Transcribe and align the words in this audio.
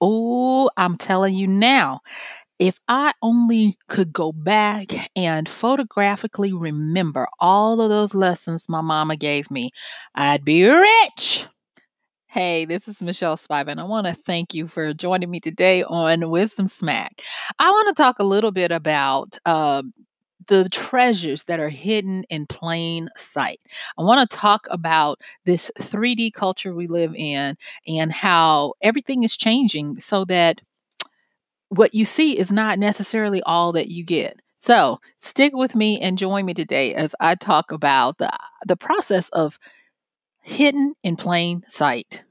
Oh, 0.00 0.70
I'm 0.76 0.96
telling 0.96 1.34
you 1.34 1.46
now, 1.46 2.00
if 2.58 2.78
I 2.88 3.12
only 3.22 3.78
could 3.88 4.12
go 4.12 4.32
back 4.32 4.86
and 5.16 5.48
photographically 5.48 6.52
remember 6.52 7.28
all 7.40 7.80
of 7.80 7.90
those 7.90 8.14
lessons 8.14 8.68
my 8.68 8.80
mama 8.82 9.16
gave 9.16 9.50
me, 9.50 9.70
I'd 10.14 10.44
be 10.44 10.68
rich. 10.68 11.46
Hey, 12.28 12.64
this 12.66 12.88
is 12.88 13.02
Michelle 13.02 13.36
Spiva, 13.36 13.68
and 13.68 13.80
I 13.80 13.84
want 13.84 14.06
to 14.06 14.14
thank 14.14 14.54
you 14.54 14.68
for 14.68 14.94
joining 14.94 15.30
me 15.30 15.40
today 15.40 15.84
on 15.84 16.30
Wisdom 16.30 16.68
Smack. 16.68 17.22
I 17.58 17.70
want 17.70 17.94
to 17.96 18.02
talk 18.02 18.18
a 18.20 18.24
little 18.24 18.52
bit 18.52 18.72
about 18.72 19.38
uh, 19.46 19.82
the 20.46 20.68
treasures 20.68 21.44
that 21.44 21.60
are 21.60 21.68
hidden 21.68 22.24
in 22.30 22.46
plain 22.46 23.08
sight. 23.16 23.60
I 23.98 24.02
want 24.02 24.28
to 24.28 24.36
talk 24.36 24.66
about 24.70 25.20
this 25.44 25.70
3D 25.78 26.32
culture 26.32 26.74
we 26.74 26.86
live 26.86 27.14
in 27.14 27.56
and 27.86 28.12
how 28.12 28.74
everything 28.82 29.22
is 29.22 29.36
changing 29.36 29.98
so 30.00 30.24
that 30.26 30.60
what 31.68 31.94
you 31.94 32.04
see 32.04 32.38
is 32.38 32.50
not 32.52 32.78
necessarily 32.78 33.42
all 33.42 33.72
that 33.72 33.88
you 33.88 34.04
get. 34.04 34.40
So, 34.56 35.00
stick 35.18 35.54
with 35.54 35.74
me 35.74 35.98
and 36.00 36.18
join 36.18 36.44
me 36.44 36.52
today 36.52 36.94
as 36.94 37.14
I 37.18 37.34
talk 37.34 37.72
about 37.72 38.18
the 38.18 38.30
the 38.66 38.76
process 38.76 39.30
of 39.30 39.58
hidden 40.42 40.94
in 41.02 41.16
plain 41.16 41.64
sight. 41.68 42.24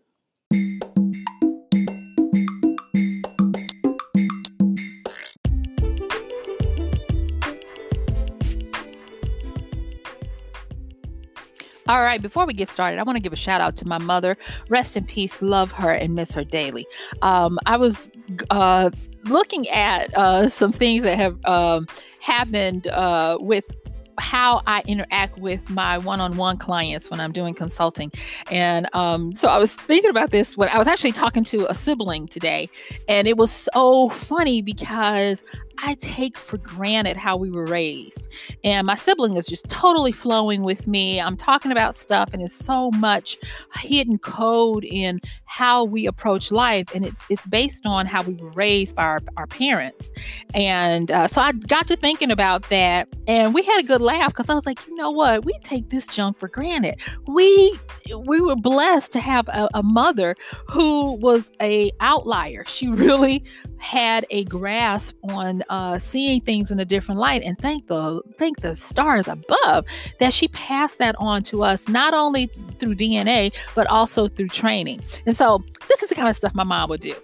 All 11.90 12.04
right, 12.04 12.22
before 12.22 12.46
we 12.46 12.54
get 12.54 12.70
started, 12.70 13.00
I 13.00 13.04
want 13.04 13.16
to 13.16 13.20
give 13.20 13.34
a 13.34 13.36
shout 13.36 13.62
out 13.62 13.76
to 13.78 13.88
my 13.88 13.98
mother. 13.98 14.38
Rest 14.70 14.96
in 14.96 15.06
peace, 15.06 15.42
love 15.42 15.72
her 15.72 15.92
and 15.92 16.14
miss 16.14 16.32
her 16.34 16.44
daily. 16.44 16.86
Um, 17.24 17.58
I 17.66 17.78
was 17.78 18.12
uh, 18.52 18.92
looking 19.24 19.68
at 19.70 20.16
uh, 20.16 20.50
some 20.50 20.72
things 20.72 21.02
that 21.02 21.18
have 21.18 21.44
um, 21.46 21.88
happened 22.22 22.86
uh, 22.90 23.40
with 23.42 23.76
how 24.20 24.62
I 24.68 24.84
interact 24.86 25.40
with 25.40 25.68
my 25.70 25.98
one-on-one 25.98 26.58
clients 26.58 27.10
when 27.10 27.20
I'm 27.20 27.32
doing 27.32 27.56
consulting. 27.56 28.12
And 28.52 28.88
um, 28.94 29.34
so 29.34 29.48
I 29.48 29.58
was 29.58 29.76
thinking 29.76 30.12
about 30.12 30.30
this 30.30 30.56
when 30.56 30.70
I 30.70 30.78
was 30.78 30.86
actually 30.86 31.14
talking 31.14 31.44
to 31.46 31.66
a 31.72 31.74
sibling 31.74 32.28
today, 32.28 32.70
and 33.08 33.28
it 33.28 33.36
was 33.36 33.68
so 33.74 34.10
funny 34.10 34.62
because 34.62 35.44
I 35.82 35.96
take 35.96 36.38
for 36.38 36.58
granted 36.58 37.18
how 37.18 37.38
we 37.38 37.50
were 37.50 37.66
raised. 37.66 38.28
And 38.64 38.86
my 38.86 38.96
sibling 38.96 39.36
is 39.36 39.46
just 39.46 39.68
totally 39.70 40.12
flowing 40.12 40.64
with 40.64 40.88
me. 40.88 41.22
I'm 41.22 41.38
talking 41.38 41.72
about 41.72 41.96
stuff, 41.96 42.34
and 42.34 42.42
it's 42.42 42.54
so 42.54 42.92
much 42.92 43.38
hidden 43.76 44.18
code 44.18 44.84
in 44.84 45.22
how 45.46 45.84
we 45.84 46.06
approach 46.06 46.52
life. 46.52 46.88
And 46.94 47.06
it's 47.06 47.24
it's 47.30 47.46
based 47.48 47.86
on 47.86 48.06
how 48.06 48.24
we 48.24 48.34
were 48.34 48.52
raised 48.52 48.96
by 48.96 49.04
our, 49.04 49.20
our 49.38 49.48
parents. 49.48 50.12
And 50.54 51.12
uh, 51.12 51.28
so 51.28 51.42
I 51.42 51.54
got 51.54 51.88
to 51.88 51.96
thinking 51.96 52.32
about 52.32 52.68
that, 52.70 53.08
and 53.28 53.54
we 53.54 53.64
had 53.64 53.80
a 53.80 53.84
good 53.84 54.02
laugh 54.02 54.34
because 54.34 54.50
I 54.50 54.54
was 54.54 54.66
like, 54.66 54.86
you 54.88 54.96
know 54.96 55.12
what? 55.12 55.46
We 55.46 55.54
take 55.64 55.90
this 55.90 56.08
junk 56.08 56.38
for 56.40 56.50
granted. 56.50 57.00
We 57.28 57.80
we 58.26 58.42
were 58.42 58.56
blessed 58.56 59.12
to 59.14 59.20
have 59.20 59.48
a, 59.50 59.70
a 59.74 59.84
mother 59.84 60.36
who 60.68 61.14
was 61.14 61.52
a 61.62 61.92
outlier. 62.00 62.66
She 62.68 62.88
really 63.00 63.44
had 63.80 64.26
a 64.30 64.44
grasp 64.46 65.16
on 65.24 65.64
uh, 65.70 65.98
seeing 65.98 66.42
things 66.42 66.70
in 66.70 66.80
a 66.80 66.86
different 66.86 67.20
light 67.20 67.42
and 67.44 67.58
thank 67.60 67.88
the 67.88 68.22
thank 68.38 68.60
the 68.62 68.76
stars 68.76 69.28
above 69.28 69.86
that 70.20 70.34
she 70.34 70.48
passed 70.50 71.00
that 71.00 71.16
on 71.20 71.42
to 71.44 71.64
us 71.64 71.88
not 71.88 72.14
only 72.14 72.48
through 72.80 72.96
DNA 72.96 73.54
but 73.76 73.88
also 73.88 74.28
through 74.28 74.50
training. 74.50 75.00
And 75.26 75.36
so 75.36 75.64
this 75.88 76.04
is 76.04 76.10
the 76.10 76.16
kind 76.16 76.28
of 76.28 76.36
stuff 76.36 76.54
my 76.54 76.64
mom 76.64 76.90
would 76.90 77.02
do. 77.02 77.16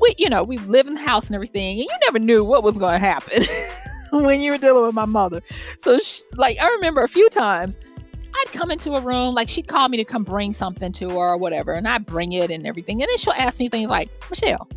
We 0.00 0.14
you 0.18 0.28
know 0.28 0.42
we 0.42 0.58
live 0.58 0.86
in 0.86 0.94
the 0.94 1.00
house 1.00 1.26
and 1.26 1.34
everything, 1.34 1.80
and 1.80 1.88
you 1.88 1.96
never 2.02 2.18
knew 2.18 2.44
what 2.44 2.62
was 2.62 2.76
going 2.76 2.94
to 2.94 2.98
happen 2.98 3.44
when 4.24 4.40
you 4.40 4.50
were 4.52 4.58
dealing 4.58 4.84
with 4.84 4.94
my 4.94 5.06
mother. 5.06 5.42
So 5.78 5.98
she, 5.98 6.22
like 6.34 6.58
I 6.58 6.68
remember 6.70 7.02
a 7.02 7.08
few 7.08 7.28
times 7.30 7.78
I'd 8.34 8.52
come 8.52 8.70
into 8.70 8.94
a 8.94 9.00
room, 9.00 9.34
like 9.34 9.48
she'd 9.48 9.68
call 9.68 9.88
me 9.88 9.96
to 9.98 10.04
come 10.04 10.24
bring 10.24 10.52
something 10.52 10.92
to 10.92 11.10
her 11.10 11.16
or 11.16 11.36
whatever, 11.36 11.72
and 11.72 11.86
I'd 11.86 12.04
bring 12.04 12.32
it 12.32 12.50
and 12.50 12.66
everything. 12.66 13.00
And 13.00 13.08
then 13.08 13.16
she'll 13.16 13.32
ask 13.34 13.60
me 13.60 13.68
things 13.68 13.90
like, 13.90 14.10
Michelle, 14.28 14.68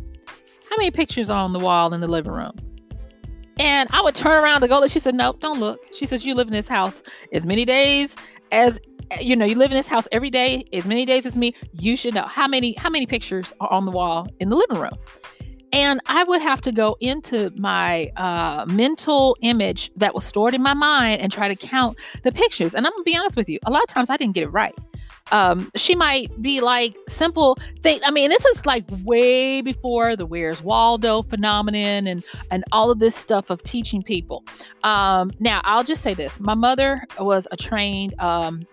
how 0.68 0.76
many 0.76 0.90
pictures 0.90 1.30
are 1.30 1.38
on 1.38 1.52
the 1.52 1.58
wall 1.58 1.92
in 1.94 2.00
the 2.00 2.08
living 2.08 2.32
room? 2.32 2.52
And 3.58 3.88
I 3.92 4.00
would 4.02 4.14
turn 4.14 4.42
around 4.42 4.60
to 4.60 4.68
go 4.68 4.80
look. 4.80 4.90
She 4.90 5.00
said, 5.00 5.14
Nope, 5.14 5.40
don't 5.40 5.60
look. 5.60 5.80
She 5.92 6.06
says, 6.06 6.24
You 6.24 6.34
live 6.34 6.46
in 6.46 6.52
this 6.52 6.68
house 6.68 7.02
as 7.32 7.44
many 7.44 7.64
days 7.64 8.16
as 8.52 8.80
you 9.20 9.34
know, 9.36 9.46
you 9.46 9.54
live 9.54 9.70
in 9.70 9.76
this 9.76 9.88
house 9.88 10.06
every 10.12 10.30
day, 10.30 10.64
as 10.72 10.86
many 10.86 11.06
days 11.06 11.24
as 11.24 11.36
me. 11.36 11.54
You 11.72 11.96
should 11.96 12.14
know 12.14 12.26
how 12.26 12.46
many 12.46 12.74
how 12.74 12.90
many 12.90 13.06
pictures 13.06 13.52
are 13.60 13.70
on 13.72 13.84
the 13.84 13.90
wall 13.90 14.28
in 14.38 14.50
the 14.50 14.56
living 14.56 14.78
room. 14.78 14.92
And 15.72 16.00
I 16.06 16.24
would 16.24 16.40
have 16.40 16.62
to 16.62 16.72
go 16.72 16.96
into 17.00 17.50
my 17.56 18.10
uh, 18.16 18.64
mental 18.66 19.36
image 19.42 19.90
that 19.96 20.14
was 20.14 20.24
stored 20.24 20.54
in 20.54 20.62
my 20.62 20.72
mind 20.72 21.20
and 21.20 21.30
try 21.30 21.46
to 21.46 21.56
count 21.56 21.98
the 22.22 22.32
pictures. 22.32 22.74
And 22.74 22.86
I'm 22.86 22.92
gonna 22.92 23.04
be 23.04 23.16
honest 23.16 23.36
with 23.36 23.48
you, 23.48 23.58
a 23.64 23.70
lot 23.70 23.82
of 23.82 23.88
times 23.88 24.08
I 24.08 24.16
didn't 24.16 24.34
get 24.34 24.44
it 24.44 24.48
right 24.48 24.74
um, 25.32 25.70
she 25.76 25.94
might 25.94 26.40
be 26.40 26.60
like 26.60 26.96
simple 27.08 27.56
thing. 27.82 28.00
I 28.04 28.10
mean, 28.10 28.30
this 28.30 28.44
is 28.44 28.66
like 28.66 28.84
way 29.04 29.60
before 29.60 30.16
the 30.16 30.26
Where's 30.26 30.62
Waldo 30.62 31.22
phenomenon 31.22 32.06
and 32.06 32.24
and 32.50 32.64
all 32.72 32.90
of 32.90 32.98
this 32.98 33.14
stuff 33.14 33.50
of 33.50 33.62
teaching 33.62 34.02
people. 34.02 34.44
Um, 34.82 35.32
now, 35.38 35.60
I'll 35.64 35.84
just 35.84 36.02
say 36.02 36.14
this: 36.14 36.40
my 36.40 36.54
mother 36.54 37.02
was 37.18 37.46
a 37.50 37.56
trained 37.56 38.14
um, 38.20 38.66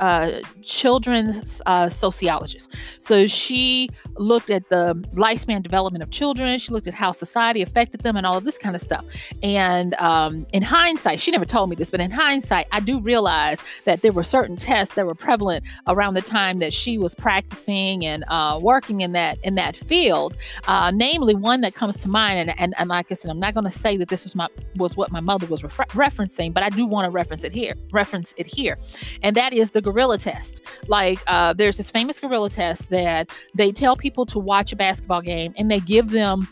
uh, 0.00 0.40
children's 0.62 1.60
uh, 1.66 1.88
sociologist. 1.88 2.74
So 2.98 3.26
she 3.26 3.90
looked 4.16 4.50
at 4.50 4.68
the 4.68 4.94
lifespan 5.14 5.62
development 5.62 6.02
of 6.02 6.10
children. 6.10 6.58
She 6.58 6.72
looked 6.72 6.86
at 6.86 6.94
how 6.94 7.12
society 7.12 7.62
affected 7.62 8.02
them 8.02 8.16
and 8.16 8.26
all 8.26 8.36
of 8.36 8.44
this 8.44 8.58
kind 8.58 8.74
of 8.74 8.82
stuff. 8.82 9.04
And 9.42 9.94
um, 9.94 10.46
in 10.52 10.62
hindsight, 10.62 11.20
she 11.20 11.30
never 11.30 11.44
told 11.44 11.70
me 11.70 11.76
this, 11.76 11.90
but 11.90 12.00
in 12.00 12.10
hindsight, 12.10 12.66
I 12.72 12.80
do 12.80 13.00
realize 13.00 13.62
that 13.84 14.02
there 14.02 14.12
were 14.12 14.22
certain 14.22 14.56
tests 14.56 14.94
that 14.94 15.06
were 15.06 15.14
prevalent 15.14 15.64
around 15.86 16.14
the 16.14 16.22
time 16.22 16.58
that 16.58 16.72
she 16.72 16.98
was 16.98 17.14
practicing 17.14 18.04
and 18.04 18.24
uh, 18.28 18.58
working 18.60 19.00
in 19.00 19.12
that 19.12 19.38
in 19.42 19.54
that 19.56 19.76
field. 19.76 20.36
Uh, 20.66 20.90
namely, 20.94 21.34
one 21.34 21.60
that 21.62 21.74
comes 21.74 21.96
to 21.98 22.08
mind, 22.08 22.38
and, 22.38 22.60
and, 22.60 22.74
and 22.78 22.88
like 22.88 23.10
I 23.10 23.14
said, 23.14 23.30
I'm 23.30 23.40
not 23.40 23.54
going 23.54 23.64
to 23.64 23.70
say 23.70 23.96
that 23.96 24.08
this 24.08 24.24
was 24.24 24.34
my 24.34 24.48
was 24.76 24.96
what 24.96 25.10
my 25.10 25.20
mother 25.20 25.46
was 25.46 25.62
refer- 25.62 25.84
referencing, 25.86 26.52
but 26.52 26.62
I 26.62 26.70
do 26.70 26.86
want 26.86 27.06
to 27.06 27.10
reference 27.10 27.44
it 27.44 27.52
here. 27.52 27.74
Reference 27.92 28.34
it 28.36 28.46
here, 28.46 28.78
and 29.22 29.36
that 29.36 29.52
is 29.52 29.70
the 29.72 29.80
gorilla 29.90 30.18
test. 30.18 30.60
Like 30.86 31.18
uh, 31.26 31.52
there's 31.54 31.78
this 31.78 31.90
famous 31.90 32.20
gorilla 32.20 32.50
test 32.50 32.90
that 32.90 33.30
they 33.54 33.72
tell 33.72 33.96
people 33.96 34.26
to 34.26 34.38
watch 34.38 34.72
a 34.72 34.76
basketball 34.76 35.22
game 35.22 35.54
and 35.56 35.70
they 35.70 35.80
give 35.80 36.10
them 36.10 36.48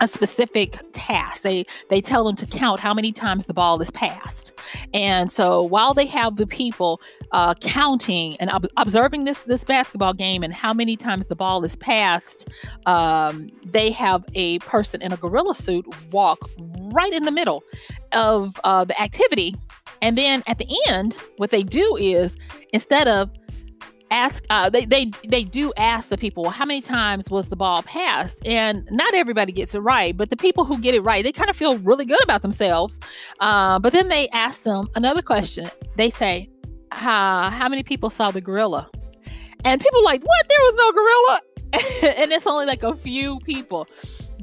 a 0.00 0.06
specific 0.06 0.78
task. 0.92 1.42
They 1.42 1.64
they 1.90 2.00
tell 2.00 2.24
them 2.24 2.36
to 2.36 2.46
count 2.46 2.78
how 2.78 2.94
many 2.94 3.12
times 3.12 3.46
the 3.46 3.54
ball 3.54 3.80
is 3.82 3.90
passed. 3.90 4.52
And 4.94 5.32
so 5.32 5.62
while 5.62 5.92
they 5.92 6.06
have 6.06 6.36
the 6.36 6.46
people 6.46 7.00
uh, 7.32 7.54
counting 7.54 8.36
and 8.36 8.48
ob- 8.50 8.68
observing 8.76 9.24
this 9.24 9.44
this 9.44 9.64
basketball 9.64 10.14
game 10.14 10.44
and 10.44 10.52
how 10.54 10.72
many 10.72 10.96
times 10.96 11.26
the 11.26 11.36
ball 11.36 11.64
is 11.64 11.74
passed, 11.76 12.48
um, 12.86 13.50
they 13.64 13.90
have 13.90 14.24
a 14.34 14.60
person 14.60 15.02
in 15.02 15.12
a 15.12 15.16
gorilla 15.16 15.54
suit 15.54 15.84
walk 16.12 16.38
right 16.92 17.12
in 17.12 17.24
the 17.24 17.32
middle 17.32 17.64
of 18.12 18.60
uh, 18.62 18.84
the 18.84 19.00
activity 19.00 19.56
and 20.02 20.16
then 20.16 20.42
at 20.46 20.58
the 20.58 20.68
end, 20.88 21.16
what 21.36 21.50
they 21.50 21.62
do 21.62 21.96
is 21.96 22.36
instead 22.72 23.08
of 23.08 23.30
ask 24.10 24.44
uh, 24.48 24.70
they, 24.70 24.86
they 24.86 25.10
they 25.28 25.44
do 25.44 25.72
ask 25.76 26.08
the 26.08 26.16
people 26.16 26.48
how 26.48 26.64
many 26.64 26.80
times 26.80 27.30
was 27.30 27.48
the 27.48 27.56
ball 27.56 27.82
passed? 27.82 28.46
And 28.46 28.88
not 28.90 29.14
everybody 29.14 29.52
gets 29.52 29.74
it 29.74 29.80
right 29.80 30.16
but 30.16 30.30
the 30.30 30.36
people 30.36 30.64
who 30.64 30.78
get 30.78 30.94
it 30.94 31.00
right 31.00 31.22
they 31.22 31.32
kind 31.32 31.50
of 31.50 31.56
feel 31.56 31.78
really 31.78 32.04
good 32.04 32.22
about 32.22 32.42
themselves. 32.42 32.98
Uh, 33.40 33.78
but 33.78 33.92
then 33.92 34.08
they 34.08 34.28
ask 34.28 34.62
them 34.62 34.88
another 34.94 35.22
question. 35.22 35.70
They 35.96 36.10
say 36.10 36.48
uh, 36.92 37.50
how 37.50 37.68
many 37.68 37.82
people 37.82 38.10
saw 38.10 38.30
the 38.30 38.40
gorilla? 38.40 38.90
And 39.64 39.80
people 39.80 40.02
like 40.04 40.22
what? 40.22 40.48
There 40.48 40.58
was 40.60 40.76
no 40.76 40.92
gorilla? 40.92 41.40
And 42.22 42.32
it's 42.32 42.46
only 42.46 42.64
like 42.64 42.82
a 42.82 42.94
few 42.94 43.40
people 43.40 43.86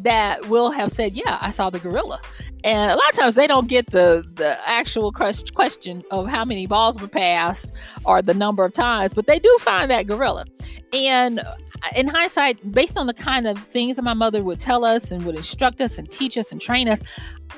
that 0.06 0.48
will 0.48 0.72
have 0.72 0.92
said, 0.92 1.14
"Yeah, 1.14 1.38
I 1.42 1.50
saw 1.50 1.70
the 1.70 1.80
gorilla." 1.80 2.20
And 2.64 2.92
a 2.92 2.96
lot 2.96 3.10
of 3.10 3.16
times 3.16 3.36
they 3.36 3.48
don't 3.48 3.68
get 3.68 3.92
the 3.92 4.26
the 4.36 4.58
actual 4.68 5.12
question 5.12 6.04
of 6.10 6.28
how 6.28 6.46
many 6.46 6.66
balls 6.66 7.00
were 7.00 7.08
passed 7.08 7.74
or 8.06 8.22
the 8.22 8.34
number 8.34 8.64
of 8.66 8.74
times, 8.74 9.14
but 9.14 9.28
they 9.28 9.40
do 9.40 9.56
find 9.60 9.92
that 9.92 10.08
gorilla. 10.08 10.46
And 10.94 11.40
uh, 11.40 11.56
in 11.96 12.08
hindsight, 12.08 12.72
based 12.72 12.98
on 12.98 13.08
the 13.08 13.14
kind 13.14 13.46
of 13.48 13.58
things 13.60 13.98
that 13.98 14.04
my 14.04 14.14
mother 14.14 14.44
would 14.44 14.60
tell 14.60 14.86
us 14.86 15.12
and 15.12 15.26
would 15.26 15.36
instruct 15.36 15.82
us 15.82 15.98
and 15.98 16.10
teach 16.10 16.38
us 16.38 16.52
and 16.52 16.62
train 16.62 16.88
us, 16.88 17.00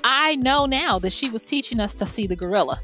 I 0.04 0.36
know 0.36 0.66
now 0.66 1.00
that 1.00 1.12
she 1.12 1.30
was 1.30 1.45
teaching 1.45 1.80
us 1.80 1.94
to 1.95 2.06
see 2.06 2.28
the 2.28 2.36
gorilla 2.36 2.80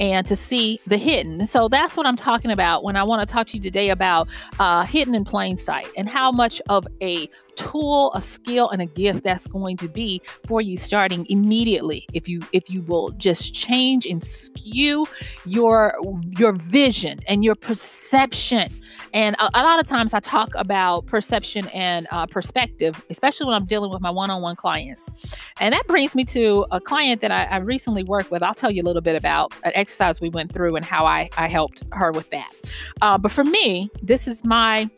and 0.00 0.26
to 0.26 0.36
see 0.36 0.80
the 0.86 0.96
hidden. 0.96 1.46
So 1.46 1.68
that's 1.68 1.96
what 1.96 2.06
I'm 2.06 2.16
talking 2.16 2.50
about 2.50 2.84
when 2.84 2.96
I 2.96 3.02
want 3.02 3.26
to 3.26 3.32
talk 3.32 3.46
to 3.48 3.56
you 3.56 3.62
today 3.62 3.90
about 3.90 4.28
uh, 4.58 4.84
hidden 4.84 5.14
in 5.14 5.24
plain 5.24 5.56
sight 5.56 5.88
and 5.96 6.08
how 6.08 6.30
much 6.30 6.60
of 6.68 6.86
a 7.00 7.28
tool, 7.56 8.12
a 8.14 8.20
skill, 8.20 8.68
and 8.70 8.80
a 8.80 8.86
gift 8.86 9.24
that's 9.24 9.46
going 9.48 9.76
to 9.78 9.88
be 9.88 10.22
for 10.46 10.60
you 10.60 10.76
starting 10.76 11.26
immediately 11.28 12.06
if 12.12 12.28
you 12.28 12.40
if 12.52 12.70
you 12.70 12.82
will 12.82 13.10
just 13.10 13.52
change 13.52 14.06
and 14.06 14.22
skew 14.22 15.06
your 15.44 15.94
your 16.38 16.52
vision 16.52 17.18
and 17.26 17.44
your 17.44 17.56
perception. 17.56 18.72
And 19.12 19.34
a, 19.36 19.50
a 19.54 19.62
lot 19.62 19.80
of 19.80 19.86
times 19.86 20.14
I 20.14 20.20
talk 20.20 20.50
about 20.54 21.06
perception 21.06 21.66
and 21.68 22.06
uh, 22.10 22.26
perspective, 22.26 23.04
especially 23.10 23.46
when 23.46 23.54
I'm 23.54 23.64
dealing 23.64 23.90
with 23.90 24.00
my 24.00 24.10
one-on-one 24.10 24.56
clients. 24.56 25.36
And 25.60 25.72
that 25.74 25.86
brings 25.86 26.14
me 26.14 26.24
to 26.26 26.47
a 26.70 26.80
client 26.80 27.20
that 27.20 27.30
I, 27.30 27.44
I 27.44 27.56
recently 27.58 28.02
worked 28.02 28.30
with. 28.30 28.42
I'll 28.42 28.54
tell 28.54 28.70
you 28.70 28.82
a 28.82 28.86
little 28.86 29.02
bit 29.02 29.16
about 29.16 29.52
an 29.64 29.72
exercise 29.74 30.20
we 30.20 30.28
went 30.28 30.52
through 30.52 30.76
and 30.76 30.84
how 30.84 31.06
I, 31.06 31.30
I 31.36 31.48
helped 31.48 31.82
her 31.92 32.12
with 32.12 32.30
that. 32.30 32.52
Uh, 33.00 33.18
but 33.18 33.30
for 33.32 33.44
me, 33.44 33.90
this 34.02 34.28
is 34.28 34.44
my 34.44 34.90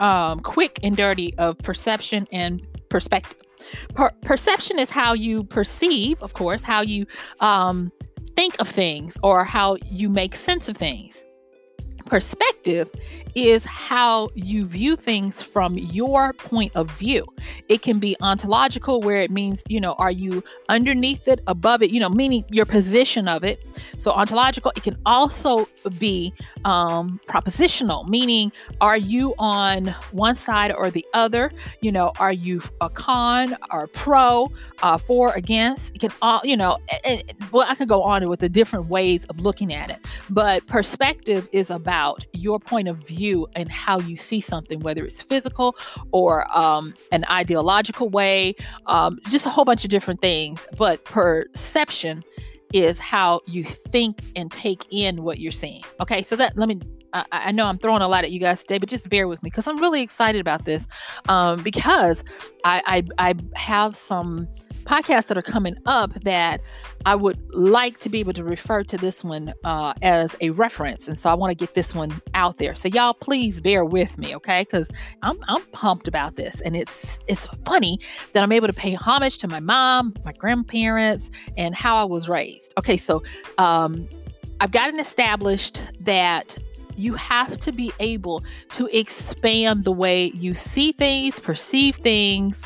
um, 0.00 0.40
quick 0.40 0.80
and 0.82 0.96
dirty 0.96 1.34
of 1.38 1.58
perception 1.58 2.26
and 2.32 2.66
perspective. 2.88 3.40
Per- 3.94 4.12
perception 4.22 4.78
is 4.78 4.90
how 4.90 5.12
you 5.12 5.44
perceive, 5.44 6.22
of 6.22 6.32
course, 6.32 6.62
how 6.62 6.80
you 6.80 7.06
um, 7.40 7.92
think 8.36 8.58
of 8.60 8.68
things 8.68 9.18
or 9.22 9.44
how 9.44 9.76
you 9.86 10.08
make 10.08 10.34
sense 10.34 10.68
of 10.68 10.76
things. 10.76 11.24
Perspective 12.06 12.90
is 13.34 13.64
how 13.64 14.28
you 14.34 14.66
view 14.66 14.96
things 14.96 15.40
from 15.40 15.74
your 15.74 16.32
point 16.32 16.72
of 16.74 16.90
view. 16.92 17.24
It 17.68 17.82
can 17.82 17.98
be 17.98 18.16
ontological, 18.20 19.00
where 19.00 19.20
it 19.20 19.30
means, 19.30 19.62
you 19.68 19.80
know, 19.80 19.92
are 19.94 20.10
you 20.10 20.42
underneath 20.68 21.28
it, 21.28 21.40
above 21.46 21.82
it, 21.82 21.90
you 21.90 22.00
know, 22.00 22.08
meaning 22.08 22.44
your 22.50 22.66
position 22.66 23.28
of 23.28 23.44
it. 23.44 23.64
So, 23.98 24.10
ontological, 24.10 24.72
it 24.76 24.82
can 24.82 24.96
also 25.06 25.68
be 25.98 26.32
um, 26.64 27.20
propositional, 27.28 28.08
meaning, 28.08 28.52
are 28.80 28.96
you 28.96 29.34
on 29.38 29.94
one 30.12 30.34
side 30.34 30.72
or 30.72 30.90
the 30.90 31.06
other? 31.14 31.52
You 31.80 31.92
know, 31.92 32.12
are 32.18 32.32
you 32.32 32.62
a 32.80 32.90
con 32.90 33.56
or 33.70 33.86
pro, 33.86 34.50
uh, 34.82 34.98
for, 34.98 35.32
against? 35.34 35.94
It 35.94 36.00
can 36.00 36.12
all, 36.22 36.40
you 36.44 36.56
know, 36.56 36.78
well, 37.52 37.66
I 37.68 37.74
could 37.74 37.88
go 37.88 38.02
on 38.02 38.28
with 38.28 38.40
the 38.40 38.48
different 38.48 38.86
ways 38.86 39.24
of 39.26 39.40
looking 39.40 39.72
at 39.72 39.90
it, 39.90 39.98
but 40.28 40.66
perspective 40.66 41.48
is 41.52 41.70
about 41.70 42.24
your 42.32 42.58
point 42.58 42.88
of 42.88 42.98
view 42.98 43.19
you 43.20 43.46
and 43.54 43.70
how 43.70 44.00
you 44.00 44.16
see 44.16 44.40
something, 44.40 44.80
whether 44.80 45.04
it's 45.04 45.22
physical 45.22 45.76
or 46.10 46.46
um, 46.56 46.94
an 47.12 47.24
ideological 47.30 48.08
way, 48.08 48.54
um, 48.86 49.18
just 49.28 49.46
a 49.46 49.50
whole 49.50 49.64
bunch 49.64 49.84
of 49.84 49.90
different 49.90 50.20
things. 50.20 50.66
But 50.76 51.04
perception 51.04 52.24
is 52.72 52.98
how 52.98 53.40
you 53.46 53.64
think 53.64 54.22
and 54.36 54.50
take 54.50 54.86
in 54.90 55.22
what 55.22 55.38
you're 55.38 55.52
seeing. 55.52 55.82
Okay, 56.00 56.22
so 56.22 56.36
that 56.36 56.56
let 56.56 56.68
me. 56.68 56.80
I, 57.12 57.24
I 57.30 57.52
know 57.52 57.66
I'm 57.66 57.78
throwing 57.78 58.02
a 58.02 58.08
lot 58.08 58.24
at 58.24 58.30
you 58.30 58.40
guys 58.40 58.60
today, 58.60 58.78
but 58.78 58.88
just 58.88 59.08
bear 59.08 59.28
with 59.28 59.42
me 59.42 59.48
because 59.48 59.66
I'm 59.66 59.78
really 59.78 60.02
excited 60.02 60.40
about 60.40 60.64
this 60.64 60.86
um, 61.28 61.62
because 61.62 62.24
I, 62.64 63.04
I 63.18 63.30
I 63.30 63.34
have 63.56 63.96
some 63.96 64.48
podcasts 64.84 65.26
that 65.28 65.36
are 65.36 65.42
coming 65.42 65.76
up 65.86 66.12
that 66.24 66.60
I 67.06 67.14
would 67.14 67.38
like 67.54 67.98
to 68.00 68.08
be 68.08 68.18
able 68.20 68.32
to 68.34 68.44
refer 68.44 68.82
to 68.84 68.96
this 68.96 69.22
one 69.22 69.54
uh, 69.64 69.94
as 70.02 70.36
a 70.40 70.50
reference. 70.50 71.06
And 71.06 71.16
so 71.16 71.30
I 71.30 71.34
want 71.34 71.50
to 71.50 71.54
get 71.54 71.74
this 71.74 71.94
one 71.94 72.20
out 72.34 72.56
there. 72.56 72.74
So 72.74 72.88
y'all 72.88 73.14
please 73.14 73.60
bear 73.60 73.84
with 73.84 74.18
me, 74.18 74.34
okay? 74.36 74.62
Because 74.62 74.90
I'm 75.22 75.38
I'm 75.48 75.62
pumped 75.66 76.08
about 76.08 76.36
this. 76.36 76.60
And 76.60 76.76
it's 76.76 77.20
it's 77.26 77.46
funny 77.64 77.98
that 78.32 78.42
I'm 78.42 78.52
able 78.52 78.66
to 78.66 78.72
pay 78.72 78.94
homage 78.94 79.38
to 79.38 79.48
my 79.48 79.60
mom, 79.60 80.14
my 80.24 80.32
grandparents, 80.32 81.30
and 81.56 81.74
how 81.74 81.96
I 81.96 82.04
was 82.04 82.28
raised. 82.28 82.74
Okay, 82.78 82.96
so 82.96 83.22
um 83.58 84.08
I've 84.60 84.72
gotten 84.72 85.00
established 85.00 85.80
that 86.00 86.58
you 87.00 87.14
have 87.14 87.58
to 87.58 87.72
be 87.72 87.92
able 87.98 88.44
to 88.70 88.86
expand 88.96 89.84
the 89.84 89.92
way 89.92 90.26
you 90.34 90.54
see 90.54 90.92
things, 90.92 91.40
perceive 91.40 91.96
things, 91.96 92.64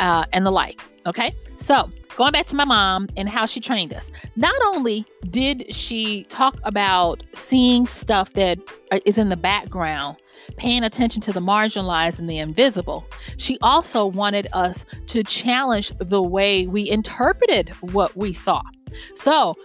uh, 0.00 0.24
and 0.32 0.44
the 0.46 0.50
like. 0.50 0.80
Okay. 1.06 1.34
So 1.56 1.90
going 2.16 2.32
back 2.32 2.46
to 2.46 2.56
my 2.56 2.64
mom 2.64 3.08
and 3.16 3.28
how 3.28 3.44
she 3.44 3.60
trained 3.60 3.92
us, 3.92 4.10
not 4.36 4.54
only 4.64 5.04
did 5.28 5.74
she 5.74 6.24
talk 6.24 6.58
about 6.64 7.22
seeing 7.32 7.86
stuff 7.86 8.32
that 8.32 8.58
uh, 8.90 9.00
in 9.04 9.28
the 9.28 9.36
background, 9.36 10.16
paying 10.56 10.82
attention 10.82 11.20
to 11.22 11.32
the 11.32 11.40
marginalized 11.40 12.18
and 12.18 12.28
the 12.28 12.38
invisible, 12.38 13.06
she 13.36 13.58
also 13.60 14.06
wanted 14.06 14.48
us 14.52 14.84
to 15.08 15.22
challenge 15.22 15.92
the 15.98 16.22
way 16.22 16.66
we 16.66 16.88
interpreted 16.88 17.68
what 17.92 18.16
we 18.16 18.32
saw. 18.32 18.62
So 19.14 19.56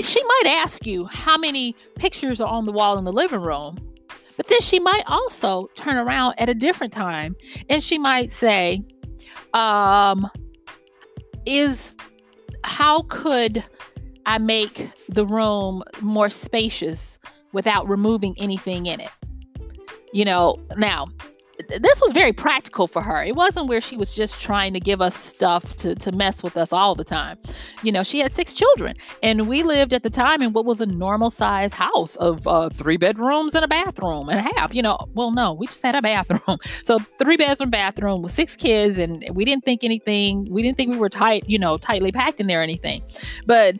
she 0.00 0.22
might 0.22 0.44
ask 0.46 0.86
you 0.86 1.06
how 1.06 1.36
many 1.36 1.74
pictures 1.96 2.40
are 2.40 2.48
on 2.48 2.66
the 2.66 2.72
wall 2.72 2.98
in 2.98 3.04
the 3.04 3.12
living 3.12 3.40
room. 3.40 3.78
But 4.36 4.46
then 4.46 4.60
she 4.60 4.78
might 4.78 5.02
also 5.06 5.68
turn 5.74 5.96
around 5.96 6.34
at 6.38 6.48
a 6.48 6.54
different 6.54 6.92
time 6.92 7.34
and 7.68 7.82
she 7.82 7.98
might 7.98 8.30
say, 8.30 8.84
um, 9.52 10.30
is 11.44 11.96
how 12.62 13.02
could 13.08 13.64
I 14.26 14.38
make 14.38 14.90
the 15.08 15.26
room 15.26 15.82
more 16.00 16.30
spacious 16.30 17.18
without 17.52 17.88
removing 17.88 18.34
anything 18.38 18.86
in 18.86 19.00
it? 19.00 19.10
You 20.12 20.24
know, 20.24 20.56
now 20.76 21.08
this 21.80 22.00
was 22.00 22.12
very 22.12 22.32
practical 22.32 22.86
for 22.86 23.02
her. 23.02 23.22
It 23.22 23.34
wasn't 23.34 23.68
where 23.68 23.80
she 23.80 23.96
was 23.96 24.12
just 24.12 24.40
trying 24.40 24.72
to 24.74 24.80
give 24.80 25.00
us 25.00 25.16
stuff 25.16 25.74
to, 25.76 25.94
to 25.96 26.12
mess 26.12 26.42
with 26.42 26.56
us 26.56 26.72
all 26.72 26.94
the 26.94 27.04
time. 27.04 27.36
You 27.82 27.90
know, 27.90 28.02
she 28.02 28.20
had 28.20 28.32
six 28.32 28.54
children, 28.54 28.96
and 29.22 29.48
we 29.48 29.62
lived 29.62 29.92
at 29.92 30.02
the 30.02 30.10
time 30.10 30.40
in 30.40 30.52
what 30.52 30.64
was 30.64 30.80
a 30.80 30.86
normal 30.86 31.30
size 31.30 31.74
house 31.74 32.16
of 32.16 32.46
uh, 32.46 32.68
three 32.70 32.96
bedrooms 32.96 33.54
and 33.54 33.64
a 33.64 33.68
bathroom 33.68 34.28
and 34.28 34.38
a 34.38 34.42
half. 34.54 34.74
You 34.74 34.82
know, 34.82 34.98
well, 35.14 35.30
no, 35.30 35.52
we 35.52 35.66
just 35.66 35.82
had 35.82 35.94
a 35.94 36.02
bathroom. 36.02 36.58
So, 36.84 36.98
three 37.18 37.36
bedroom 37.36 37.70
bathroom 37.70 38.22
with 38.22 38.32
six 38.32 38.56
kids, 38.56 38.98
and 38.98 39.24
we 39.32 39.44
didn't 39.44 39.64
think 39.64 39.84
anything, 39.84 40.46
we 40.50 40.62
didn't 40.62 40.76
think 40.76 40.90
we 40.90 40.96
were 40.96 41.08
tight, 41.08 41.48
you 41.48 41.58
know, 41.58 41.76
tightly 41.76 42.12
packed 42.12 42.40
in 42.40 42.46
there 42.46 42.60
or 42.60 42.62
anything. 42.62 43.02
But 43.46 43.76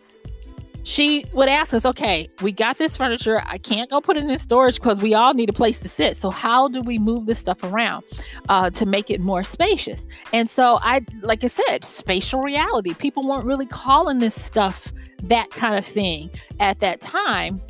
she 0.89 1.27
would 1.35 1.51
ask 1.51 1.75
us, 1.75 1.85
okay, 1.85 2.31
we 2.41 2.51
got 2.51 2.79
this 2.79 2.97
furniture. 2.97 3.43
I 3.45 3.59
can't 3.59 3.91
go 3.91 4.01
put 4.01 4.17
it 4.17 4.25
in 4.25 4.39
storage 4.39 4.77
because 4.77 5.03
we 5.03 5.13
all 5.13 5.35
need 5.35 5.51
a 5.51 5.53
place 5.53 5.81
to 5.81 5.89
sit. 5.89 6.17
So, 6.17 6.31
how 6.31 6.67
do 6.67 6.81
we 6.81 6.99
move 6.99 7.27
this 7.27 7.39
stuff 7.39 7.63
around 7.63 8.05
uh, 8.49 8.71
to 8.71 8.87
make 8.87 9.11
it 9.11 9.21
more 9.21 9.45
spacious? 9.45 10.07
And 10.33 10.49
so, 10.49 10.79
I, 10.81 11.05
like 11.21 11.45
I 11.45 11.49
said, 11.49 11.85
spatial 11.85 12.41
reality. 12.41 12.95
People 12.95 13.29
weren't 13.29 13.45
really 13.45 13.67
calling 13.67 14.21
this 14.21 14.35
stuff 14.35 14.91
that 15.25 15.51
kind 15.51 15.77
of 15.77 15.85
thing 15.85 16.31
at 16.59 16.79
that 16.79 17.03
time 17.03 17.61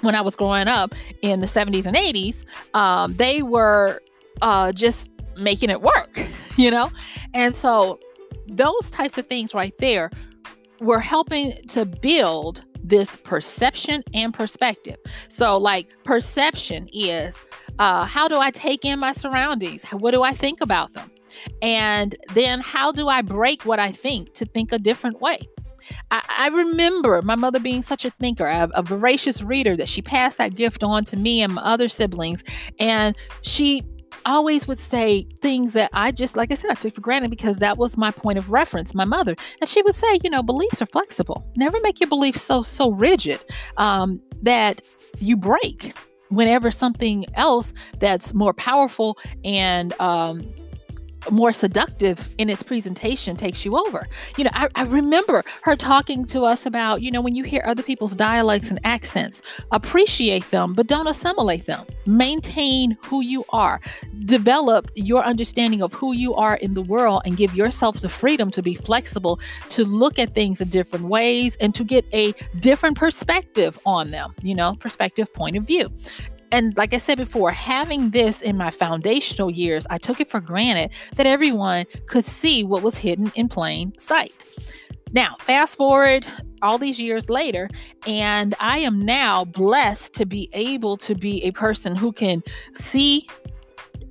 when 0.00 0.16
I 0.16 0.20
was 0.20 0.34
growing 0.34 0.66
up 0.66 0.92
in 1.22 1.42
the 1.42 1.46
70s 1.46 1.86
and 1.86 1.94
80s. 1.94 2.44
Um, 2.74 3.14
they 3.14 3.42
were 3.42 4.02
uh, 4.42 4.72
just 4.72 5.08
making 5.36 5.70
it 5.70 5.82
work, 5.82 6.20
you 6.56 6.72
know? 6.72 6.90
And 7.32 7.54
so, 7.54 8.00
those 8.48 8.90
types 8.90 9.18
of 9.18 9.28
things 9.28 9.54
right 9.54 9.74
there 9.78 10.10
we're 10.80 11.00
helping 11.00 11.54
to 11.68 11.84
build 11.84 12.64
this 12.82 13.16
perception 13.16 14.02
and 14.14 14.32
perspective. 14.32 14.96
So, 15.28 15.56
like, 15.56 15.92
perception 16.04 16.88
is 16.92 17.44
uh, 17.78 18.04
how 18.04 18.28
do 18.28 18.38
I 18.38 18.50
take 18.50 18.84
in 18.84 18.98
my 18.98 19.12
surroundings? 19.12 19.84
What 19.90 20.12
do 20.12 20.22
I 20.22 20.32
think 20.32 20.60
about 20.60 20.92
them? 20.94 21.10
And 21.62 22.16
then, 22.34 22.60
how 22.60 22.92
do 22.92 23.08
I 23.08 23.22
break 23.22 23.64
what 23.64 23.78
I 23.78 23.92
think 23.92 24.34
to 24.34 24.44
think 24.44 24.72
a 24.72 24.78
different 24.78 25.20
way? 25.20 25.38
I, 26.10 26.22
I 26.28 26.48
remember 26.48 27.22
my 27.22 27.34
mother 27.34 27.60
being 27.60 27.82
such 27.82 28.04
a 28.04 28.10
thinker, 28.10 28.46
a, 28.46 28.68
a 28.74 28.82
voracious 28.82 29.42
reader, 29.42 29.76
that 29.76 29.88
she 29.88 30.02
passed 30.02 30.38
that 30.38 30.54
gift 30.54 30.82
on 30.82 31.04
to 31.04 31.16
me 31.16 31.42
and 31.42 31.54
my 31.54 31.62
other 31.62 31.88
siblings. 31.88 32.44
And 32.78 33.16
she 33.42 33.84
always 34.24 34.66
would 34.66 34.78
say 34.78 35.26
things 35.40 35.72
that 35.74 35.90
I 35.92 36.12
just, 36.12 36.36
like 36.36 36.50
I 36.50 36.54
said, 36.54 36.70
I 36.70 36.74
took 36.74 36.94
for 36.94 37.00
granted 37.00 37.30
because 37.30 37.58
that 37.58 37.78
was 37.78 37.96
my 37.96 38.10
point 38.10 38.38
of 38.38 38.50
reference, 38.50 38.94
my 38.94 39.04
mother. 39.04 39.36
And 39.60 39.68
she 39.68 39.82
would 39.82 39.94
say, 39.94 40.18
you 40.22 40.30
know, 40.30 40.42
beliefs 40.42 40.80
are 40.80 40.86
flexible. 40.86 41.46
Never 41.56 41.78
make 41.80 42.00
your 42.00 42.08
beliefs 42.08 42.42
so, 42.42 42.62
so 42.62 42.90
rigid 42.90 43.40
um, 43.76 44.20
that 44.42 44.82
you 45.18 45.36
break 45.36 45.92
whenever 46.28 46.70
something 46.70 47.24
else 47.34 47.72
that's 47.98 48.34
more 48.34 48.52
powerful 48.52 49.18
and 49.44 49.92
um, 50.00 50.42
more 51.30 51.52
seductive 51.52 52.28
in 52.38 52.48
its 52.50 52.62
presentation 52.62 53.36
takes 53.36 53.64
you 53.64 53.76
over. 53.76 54.08
You 54.36 54.44
know, 54.44 54.50
I, 54.52 54.68
I, 54.74 54.82
remember 54.84 55.44
her 55.62 55.76
talking 55.76 56.24
to 56.26 56.42
us 56.42 56.66
about, 56.66 57.02
you 57.02 57.10
know, 57.10 57.20
when 57.20 57.34
you 57.34 57.44
hear 57.44 57.62
other 57.66 57.82
people's 57.82 58.14
dialects 58.14 58.70
and 58.70 58.80
accents, 58.84 59.42
appreciate 59.72 60.50
them, 60.50 60.74
but 60.74 60.86
don't 60.86 61.06
assimilate 61.06 61.66
them. 61.66 61.86
Maintain 62.06 62.96
who 63.02 63.22
you 63.22 63.44
are. 63.50 63.80
Develop 64.24 64.90
your 64.94 65.24
understanding 65.24 65.82
of 65.82 65.92
who 65.92 66.12
you 66.12 66.34
are 66.34 66.56
in 66.56 66.74
the 66.74 66.82
world 66.82 67.22
and 67.24 67.36
give 67.36 67.54
yourself 67.54 68.00
the 68.00 68.08
freedom 68.08 68.50
to 68.50 68.62
be 68.62 68.74
flexible, 68.74 69.40
to 69.68 69.84
look 69.84 70.18
at 70.18 70.34
things 70.34 70.60
in 70.60 70.68
different 70.68 71.06
ways 71.06 71.56
and 71.56 71.74
to 71.74 71.84
get 71.84 72.04
a 72.12 72.32
different 72.60 72.96
perspective 72.96 73.78
on 73.84 74.10
them, 74.10 74.34
you 74.42 74.54
know, 74.54 74.76
perspective, 74.76 75.32
point 75.32 75.56
of 75.56 75.64
view 75.64 75.90
and 76.52 76.76
like 76.76 76.94
I 76.94 76.98
said 76.98 77.18
before, 77.18 77.50
having 77.50 78.10
this 78.10 78.42
in 78.42 78.56
my 78.56 78.70
foundational 78.70 79.50
years, 79.50 79.86
I 79.90 79.98
took 79.98 80.20
it 80.20 80.30
for 80.30 80.40
granted 80.40 80.92
that 81.16 81.26
everyone 81.26 81.86
could 82.06 82.24
see 82.24 82.64
what 82.64 82.82
was 82.82 82.96
hidden 82.98 83.32
in 83.34 83.48
plain 83.48 83.92
sight. 83.98 84.44
Now, 85.12 85.36
fast 85.40 85.76
forward 85.76 86.26
all 86.62 86.78
these 86.78 87.00
years 87.00 87.30
later, 87.30 87.68
and 88.06 88.54
I 88.60 88.78
am 88.78 89.00
now 89.04 89.44
blessed 89.44 90.14
to 90.14 90.26
be 90.26 90.48
able 90.52 90.96
to 90.98 91.14
be 91.14 91.42
a 91.44 91.52
person 91.52 91.94
who 91.94 92.12
can 92.12 92.42
see 92.74 93.28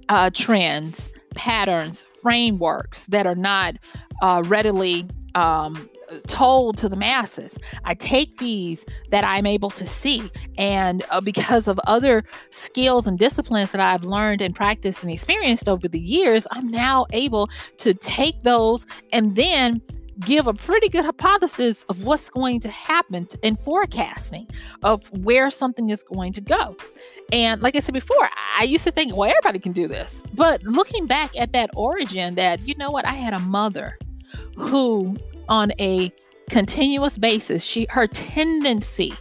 uh, 0.09 0.29
trends, 0.33 1.09
patterns, 1.35 2.05
frameworks 2.21 3.07
that 3.07 3.27
are 3.27 3.35
not 3.35 3.75
uh, 4.21 4.41
readily 4.45 5.07
um, 5.35 5.89
told 6.27 6.77
to 6.77 6.89
the 6.89 6.95
masses. 6.95 7.57
I 7.83 7.93
take 7.93 8.37
these 8.37 8.85
that 9.11 9.23
I'm 9.23 9.45
able 9.45 9.69
to 9.71 9.85
see, 9.85 10.29
and 10.57 11.03
uh, 11.09 11.21
because 11.21 11.67
of 11.67 11.79
other 11.87 12.23
skills 12.49 13.07
and 13.07 13.17
disciplines 13.17 13.71
that 13.71 13.81
I've 13.81 14.03
learned 14.03 14.41
and 14.41 14.55
practiced 14.55 15.03
and 15.03 15.11
experienced 15.11 15.67
over 15.67 15.87
the 15.87 15.99
years, 15.99 16.47
I'm 16.51 16.69
now 16.69 17.05
able 17.11 17.49
to 17.77 17.93
take 17.93 18.41
those 18.41 18.85
and 19.11 19.35
then 19.35 19.81
give 20.21 20.47
a 20.47 20.53
pretty 20.53 20.89
good 20.89 21.03
hypothesis 21.03 21.83
of 21.89 22.05
what's 22.05 22.29
going 22.29 22.59
to 22.61 22.69
happen 22.69 23.27
in 23.43 23.55
forecasting 23.57 24.47
of 24.83 25.05
where 25.23 25.49
something 25.49 25.89
is 25.89 26.03
going 26.03 26.31
to 26.33 26.41
go. 26.41 26.75
And 27.31 27.61
like 27.61 27.75
I 27.75 27.79
said 27.79 27.93
before, 27.93 28.29
I 28.57 28.63
used 28.63 28.83
to 28.85 28.91
think, 28.91 29.15
well, 29.15 29.29
everybody 29.29 29.59
can 29.59 29.71
do 29.71 29.87
this. 29.87 30.23
But 30.33 30.63
looking 30.63 31.05
back 31.05 31.31
at 31.37 31.53
that 31.53 31.69
origin, 31.75 32.35
that, 32.35 32.65
you 32.67 32.75
know 32.77 32.91
what, 32.91 33.05
I 33.05 33.13
had 33.13 33.33
a 33.33 33.39
mother 33.39 33.97
who, 34.55 35.17
on 35.49 35.71
a 35.79 36.11
continuous 36.49 37.17
basis, 37.17 37.63
she 37.63 37.87
her 37.89 38.07
tendency 38.07 39.13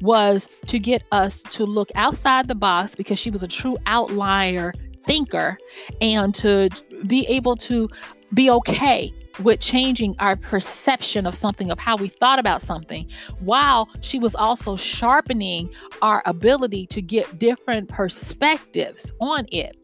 was 0.00 0.48
to 0.66 0.78
get 0.78 1.02
us 1.12 1.42
to 1.42 1.64
look 1.64 1.90
outside 1.94 2.48
the 2.48 2.54
box 2.54 2.94
because 2.94 3.18
she 3.18 3.30
was 3.30 3.42
a 3.42 3.48
true 3.48 3.76
outlier 3.86 4.72
thinker 5.04 5.56
and 6.00 6.34
to 6.34 6.68
be 7.06 7.26
able 7.26 7.56
to 7.56 7.88
be 8.34 8.50
okay 8.50 9.12
with 9.40 9.60
changing 9.60 10.14
our 10.18 10.34
perception 10.36 11.26
of 11.26 11.34
something, 11.34 11.70
of 11.70 11.78
how 11.78 11.96
we 11.96 12.08
thought 12.08 12.38
about 12.38 12.62
something, 12.62 13.08
while 13.40 13.88
she 14.00 14.18
was 14.18 14.34
also 14.34 14.76
sharpening 14.76 15.70
our 16.02 16.22
ability 16.26 16.86
to 16.86 17.02
get 17.02 17.38
different 17.38 17.88
perspectives 17.88 19.12
on 19.20 19.46
it. 19.52 19.76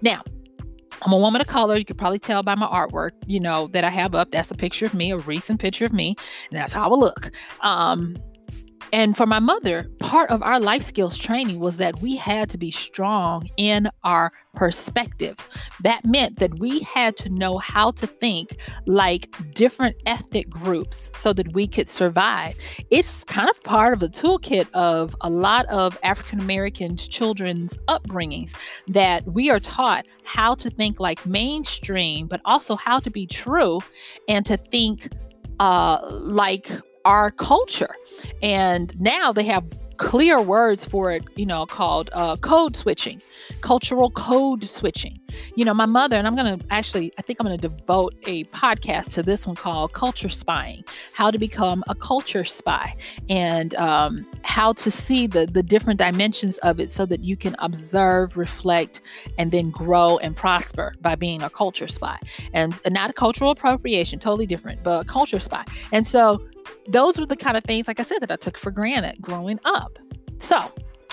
Now, 0.00 0.22
I'm 1.02 1.12
a 1.12 1.16
woman 1.16 1.40
of 1.40 1.46
color. 1.46 1.76
You 1.76 1.84
could 1.84 1.98
probably 1.98 2.18
tell 2.18 2.42
by 2.42 2.54
my 2.54 2.66
artwork, 2.66 3.12
you 3.26 3.40
know, 3.40 3.68
that 3.68 3.84
I 3.84 3.90
have 3.90 4.14
up. 4.14 4.30
That's 4.30 4.50
a 4.50 4.54
picture 4.54 4.86
of 4.86 4.94
me, 4.94 5.12
a 5.12 5.18
recent 5.18 5.60
picture 5.60 5.84
of 5.84 5.92
me, 5.92 6.16
and 6.50 6.58
that's 6.58 6.72
how 6.72 6.90
I 6.90 6.94
look. 6.94 7.30
Um, 7.60 8.16
and 8.92 9.16
for 9.16 9.26
my 9.26 9.38
mother, 9.38 9.88
part 9.98 10.30
of 10.30 10.42
our 10.42 10.58
life 10.58 10.82
skills 10.82 11.16
training 11.16 11.60
was 11.60 11.76
that 11.76 12.00
we 12.00 12.16
had 12.16 12.48
to 12.50 12.58
be 12.58 12.70
strong 12.70 13.48
in 13.56 13.88
our 14.04 14.32
perspectives. 14.54 15.48
That 15.82 16.04
meant 16.04 16.38
that 16.38 16.58
we 16.58 16.80
had 16.80 17.16
to 17.18 17.28
know 17.28 17.58
how 17.58 17.92
to 17.92 18.06
think 18.06 18.56
like 18.86 19.28
different 19.54 19.96
ethnic 20.06 20.50
groups 20.50 21.10
so 21.14 21.32
that 21.32 21.52
we 21.52 21.66
could 21.66 21.88
survive. 21.88 22.56
It's 22.90 23.24
kind 23.24 23.48
of 23.48 23.62
part 23.62 23.92
of 23.92 24.00
the 24.00 24.08
toolkit 24.08 24.70
of 24.72 25.14
a 25.20 25.30
lot 25.30 25.66
of 25.66 25.98
African 26.02 26.40
American 26.40 26.96
children's 26.96 27.76
upbringings 27.88 28.54
that 28.88 29.24
we 29.26 29.50
are 29.50 29.60
taught 29.60 30.06
how 30.24 30.54
to 30.54 30.70
think 30.70 30.98
like 31.00 31.24
mainstream, 31.26 32.26
but 32.26 32.40
also 32.44 32.76
how 32.76 32.98
to 33.00 33.10
be 33.10 33.26
true 33.26 33.80
and 34.28 34.44
to 34.46 34.56
think 34.56 35.08
uh, 35.60 35.98
like 36.10 36.70
our 37.04 37.30
culture. 37.30 37.94
And 38.42 38.98
now 39.00 39.32
they 39.32 39.44
have 39.44 39.64
clear 40.00 40.40
words 40.40 40.82
for 40.82 41.12
it, 41.12 41.22
you 41.36 41.44
know, 41.44 41.66
called 41.66 42.08
uh, 42.14 42.34
code 42.36 42.74
switching, 42.74 43.20
cultural 43.60 44.10
code 44.12 44.66
switching. 44.66 45.20
You 45.56 45.64
know, 45.66 45.74
my 45.74 45.84
mother, 45.84 46.16
and 46.16 46.26
I'm 46.26 46.34
going 46.34 46.58
to 46.58 46.64
actually, 46.70 47.12
I 47.18 47.22
think 47.22 47.38
I'm 47.38 47.46
going 47.46 47.60
to 47.60 47.68
devote 47.68 48.14
a 48.26 48.44
podcast 48.44 49.12
to 49.14 49.22
this 49.22 49.46
one 49.46 49.56
called 49.56 49.92
Culture 49.92 50.30
Spying 50.30 50.82
How 51.12 51.30
to 51.30 51.38
Become 51.38 51.84
a 51.86 51.94
Culture 51.94 52.44
Spy 52.44 52.96
and 53.28 53.74
um, 53.74 54.26
how 54.42 54.72
to 54.72 54.90
see 54.90 55.26
the, 55.26 55.44
the 55.44 55.62
different 55.62 55.98
dimensions 55.98 56.56
of 56.58 56.80
it 56.80 56.90
so 56.90 57.04
that 57.04 57.20
you 57.20 57.36
can 57.36 57.54
observe, 57.58 58.38
reflect, 58.38 59.02
and 59.36 59.52
then 59.52 59.70
grow 59.70 60.16
and 60.18 60.34
prosper 60.34 60.94
by 61.02 61.14
being 61.14 61.42
a 61.42 61.50
culture 61.50 61.88
spy. 61.88 62.18
And, 62.54 62.80
and 62.86 62.94
not 62.94 63.10
a 63.10 63.12
cultural 63.12 63.50
appropriation, 63.50 64.18
totally 64.18 64.46
different, 64.46 64.82
but 64.82 65.02
a 65.02 65.04
culture 65.04 65.40
spy. 65.40 65.66
And 65.92 66.06
so, 66.06 66.40
those 66.88 67.18
were 67.18 67.26
the 67.26 67.36
kind 67.36 67.56
of 67.56 67.64
things, 67.64 67.88
like 67.88 68.00
I 68.00 68.02
said, 68.02 68.20
that 68.20 68.30
I 68.30 68.36
took 68.36 68.58
for 68.58 68.70
granted 68.70 69.20
growing 69.20 69.58
up. 69.64 69.98
So 70.38 70.72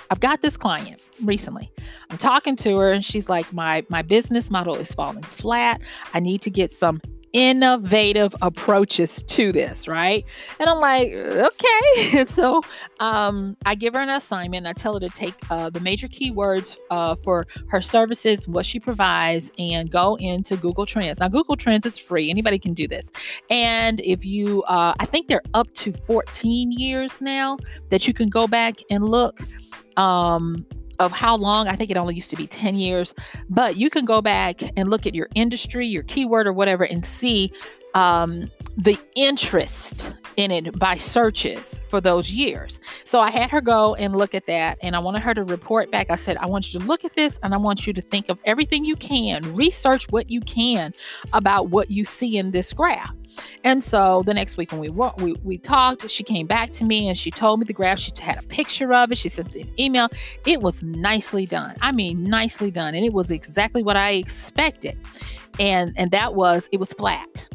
I've 0.09 0.19
got 0.19 0.41
this 0.41 0.57
client 0.57 1.01
recently. 1.23 1.71
I'm 2.09 2.17
talking 2.17 2.55
to 2.57 2.77
her 2.77 2.91
and 2.91 3.03
she's 3.03 3.29
like, 3.29 3.51
my 3.53 3.85
my 3.89 4.01
business 4.01 4.49
model 4.49 4.75
is 4.75 4.93
falling 4.93 5.23
flat. 5.23 5.81
I 6.13 6.19
need 6.19 6.41
to 6.41 6.49
get 6.49 6.71
some 6.71 7.01
innovative 7.33 8.35
approaches 8.41 9.23
to 9.23 9.51
this, 9.51 9.87
right? 9.87 10.25
And 10.59 10.69
I'm 10.69 10.79
like, 10.79 11.11
okay. 11.11 12.19
And 12.19 12.27
so 12.37 12.61
um, 12.99 13.57
I 13.65 13.75
give 13.75 13.93
her 13.93 13.99
an 13.99 14.09
assignment. 14.09 14.65
I 14.65 14.73
tell 14.73 14.93
her 14.93 14.99
to 14.99 15.09
take 15.09 15.35
uh, 15.49 15.69
the 15.69 15.79
major 15.79 16.07
keywords 16.07 16.77
uh, 16.89 17.15
for 17.15 17.45
her 17.67 17.81
services, 17.81 18.47
what 18.47 18.65
she 18.65 18.79
provides, 18.79 19.51
and 19.59 19.91
go 19.91 20.15
into 20.15 20.57
Google 20.57 20.85
Trends. 20.85 21.19
Now, 21.19 21.27
Google 21.27 21.55
Trends 21.55 21.85
is 21.85 21.97
free. 21.97 22.29
Anybody 22.29 22.59
can 22.59 22.73
do 22.73 22.87
this. 22.87 23.11
And 23.49 24.01
if 24.01 24.25
you, 24.25 24.63
uh, 24.63 24.93
I 24.99 25.05
think 25.05 25.27
they're 25.27 25.41
up 25.53 25.71
to 25.75 25.93
14 26.05 26.71
years 26.71 27.21
now 27.21 27.57
that 27.89 28.07
you 28.07 28.13
can 28.13 28.29
go 28.29 28.47
back 28.47 28.75
and 28.89 29.07
look. 29.07 29.39
Um, 29.97 30.65
of 30.99 31.11
how 31.11 31.35
long. 31.35 31.67
I 31.67 31.75
think 31.75 31.91
it 31.91 31.97
only 31.97 32.15
used 32.15 32.29
to 32.31 32.35
be 32.35 32.47
10 32.47 32.75
years, 32.75 33.13
but 33.49 33.77
you 33.77 33.89
can 33.89 34.05
go 34.05 34.21
back 34.21 34.61
and 34.77 34.89
look 34.89 35.05
at 35.05 35.15
your 35.15 35.29
industry, 35.35 35.87
your 35.87 36.03
keyword, 36.03 36.47
or 36.47 36.53
whatever, 36.53 36.83
and 36.83 37.05
see 37.05 37.51
um, 37.93 38.51
the 38.77 38.99
interest 39.15 40.13
in 40.37 40.51
it 40.51 40.77
by 40.79 40.95
searches 40.95 41.81
for 41.89 41.99
those 41.99 42.31
years. 42.31 42.79
So 43.03 43.19
I 43.19 43.31
had 43.31 43.49
her 43.49 43.59
go 43.59 43.95
and 43.95 44.15
look 44.15 44.33
at 44.33 44.45
that, 44.45 44.77
and 44.81 44.95
I 44.95 44.99
wanted 44.99 45.23
her 45.23 45.33
to 45.33 45.43
report 45.43 45.91
back. 45.91 46.09
I 46.09 46.15
said, 46.15 46.37
I 46.37 46.45
want 46.45 46.73
you 46.73 46.79
to 46.79 46.85
look 46.85 47.03
at 47.03 47.13
this, 47.13 47.39
and 47.43 47.53
I 47.53 47.57
want 47.57 47.85
you 47.85 47.93
to 47.93 48.01
think 48.01 48.29
of 48.29 48.37
everything 48.45 48.85
you 48.85 48.95
can, 48.95 49.55
research 49.55 50.09
what 50.11 50.29
you 50.29 50.39
can 50.41 50.93
about 51.33 51.69
what 51.69 51.91
you 51.91 52.05
see 52.05 52.37
in 52.37 52.51
this 52.51 52.71
graph. 52.71 53.13
And 53.63 53.83
so 53.83 54.23
the 54.25 54.33
next 54.33 54.57
week 54.57 54.71
when 54.71 54.81
we 54.81 54.89
we, 54.89 55.33
we 55.43 55.57
talked, 55.57 56.09
she 56.09 56.23
came 56.23 56.47
back 56.47 56.71
to 56.71 56.85
me 56.85 57.07
and 57.07 57.17
she 57.17 57.29
told 57.29 57.59
me 57.59 57.65
the 57.65 57.73
graph. 57.73 57.99
She 57.99 58.11
had 58.19 58.39
a 58.39 58.43
picture 58.43 58.93
of 58.93 59.11
it. 59.11 59.17
She 59.17 59.29
sent 59.29 59.53
an 59.53 59.69
email. 59.77 60.09
It 60.45 60.61
was 60.61 60.81
nicely 60.81 61.45
done. 61.45 61.75
I 61.81 61.91
mean, 61.91 62.23
nicely 62.23 62.71
done, 62.71 62.95
and 62.95 63.05
it 63.05 63.13
was 63.13 63.29
exactly 63.31 63.83
what 63.83 63.97
I 63.97 64.11
expected. 64.11 64.97
And 65.59 65.93
and 65.97 66.11
that 66.11 66.35
was 66.35 66.69
it 66.71 66.79
was 66.79 66.93
flat 66.93 67.49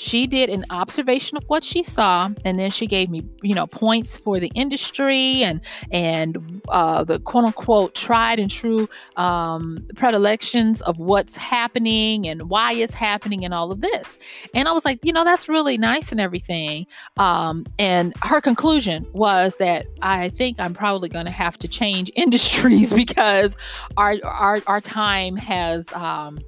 she 0.00 0.26
did 0.26 0.48
an 0.48 0.64
observation 0.70 1.36
of 1.36 1.44
what 1.48 1.62
she 1.62 1.82
saw 1.82 2.30
and 2.46 2.58
then 2.58 2.70
she 2.70 2.86
gave 2.86 3.10
me 3.10 3.22
you 3.42 3.54
know 3.54 3.66
points 3.66 4.16
for 4.16 4.40
the 4.40 4.50
industry 4.54 5.42
and 5.42 5.60
and 5.92 6.62
uh, 6.70 7.04
the 7.04 7.20
quote 7.20 7.44
unquote 7.44 7.94
tried 7.94 8.38
and 8.38 8.50
true 8.50 8.88
um, 9.16 9.86
predilections 9.96 10.80
of 10.82 10.98
what's 11.00 11.36
happening 11.36 12.26
and 12.26 12.48
why 12.48 12.72
it's 12.72 12.94
happening 12.94 13.44
and 13.44 13.52
all 13.52 13.70
of 13.70 13.82
this. 13.82 14.16
And 14.54 14.68
i 14.68 14.72
was 14.72 14.86
like 14.86 15.04
you 15.04 15.12
know 15.12 15.22
that's 15.22 15.50
really 15.50 15.76
nice 15.76 16.10
and 16.10 16.20
everything. 16.20 16.86
Um, 17.18 17.66
and 17.78 18.14
her 18.22 18.40
conclusion 18.40 19.06
was 19.12 19.58
that 19.58 19.84
i 20.00 20.30
think 20.30 20.58
i'm 20.58 20.72
probably 20.72 21.10
going 21.10 21.26
to 21.26 21.30
have 21.30 21.58
to 21.58 21.68
change 21.68 22.10
industries 22.16 22.94
because 22.94 23.54
our 23.98 24.14
our, 24.24 24.62
our 24.66 24.80
time 24.80 25.36
has 25.36 25.92
um, 25.92 26.38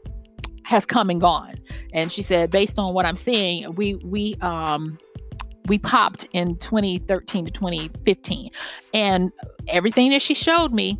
has 0.64 0.86
come 0.86 1.10
and 1.10 1.20
gone. 1.20 1.58
And 1.92 2.10
she 2.10 2.22
said, 2.22 2.50
based 2.50 2.78
on 2.78 2.94
what 2.94 3.06
I'm 3.06 3.16
seeing, 3.16 3.74
we 3.74 3.96
we 3.96 4.34
um 4.40 4.98
we 5.66 5.78
popped 5.78 6.28
in 6.32 6.56
2013 6.56 7.44
to 7.46 7.50
2015 7.50 8.50
and 8.94 9.32
everything 9.68 10.10
that 10.10 10.20
she 10.20 10.34
showed 10.34 10.72
me 10.74 10.98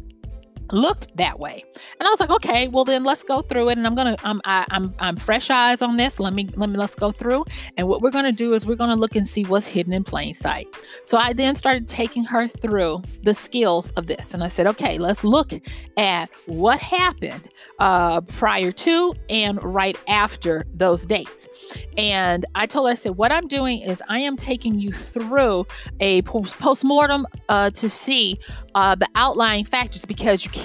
looked 0.73 1.15
that 1.17 1.39
way. 1.39 1.63
And 2.01 2.07
i 2.07 2.11
was 2.11 2.19
like 2.21 2.31
okay 2.31 2.69
well 2.69 2.85
then 2.85 3.05
let's 3.05 3.23
go 3.23 3.43
through 3.43 3.69
it. 3.69 3.79
And 3.79 3.87
i'm 3.87 3.95
gonna 3.95 4.17
i'm 4.25 4.41
I, 4.45 4.67
am 4.71 4.93
i'm 4.99 5.17
fresh 5.17 5.51
eyes 5.51 5.83
on 5.83 5.97
this. 5.97 6.19
Let 6.19 6.33
me 6.33 6.49
let 6.57 6.71
me 6.71 6.77
let's 6.77 6.95
go 6.95 7.13
through. 7.13 7.45
And 7.77 7.87
what 7.89 8.01
we're 8.01 8.11
gonna 8.11 8.33
do 8.33 8.55
is 8.55 8.67
we're 8.67 8.77
gonna 8.77 8.97
look 8.97 9.15
and 9.15 9.27
see 9.27 9.45
what's 9.45 9.67
hidden 9.67 9.93
in 9.93 10.05
plain 10.05 10.35
sight. 10.35 10.67
So 11.05 11.19
i 11.19 11.33
then 11.33 11.55
started 11.55 11.87
taking 11.87 12.25
her 12.25 12.49
through 12.49 13.03
the 13.23 13.35
skills 13.35 13.91
of 13.93 14.07
this. 14.07 14.35
And 14.35 14.43
i 14.43 14.49
said 14.49 14.67
okay 14.67 14.99
let's 14.99 15.23
look 15.25 15.53
at 15.97 16.31
what 16.47 16.81
happened 16.81 17.49
uh, 17.79 18.21
prior 18.23 18.73
to 18.73 19.15
and 19.29 19.63
right 19.63 19.99
after 20.09 20.65
those 20.75 21.05
dates. 21.05 21.49
And 21.97 22.47
i 22.55 22.67
told 22.67 22.89
her 22.89 22.93
i 22.93 22.95
said 22.95 23.17
what 23.17 23.31
i'm 23.31 23.47
doing 23.47 23.81
is 23.81 24.03
i 24.09 24.19
am 24.19 24.37
taking 24.37 24.79
you 24.79 24.93
through 24.93 25.67
a 26.01 26.23
post 26.23 26.85
mortem 26.85 27.27
uh, 27.49 27.71
to 27.71 27.91
see 27.91 28.39
uh, 28.75 28.95
the 28.95 29.09
outlying 29.15 29.65
factors 29.65 30.05
because 30.05 30.45
you 30.45 30.51
can't 30.51 30.62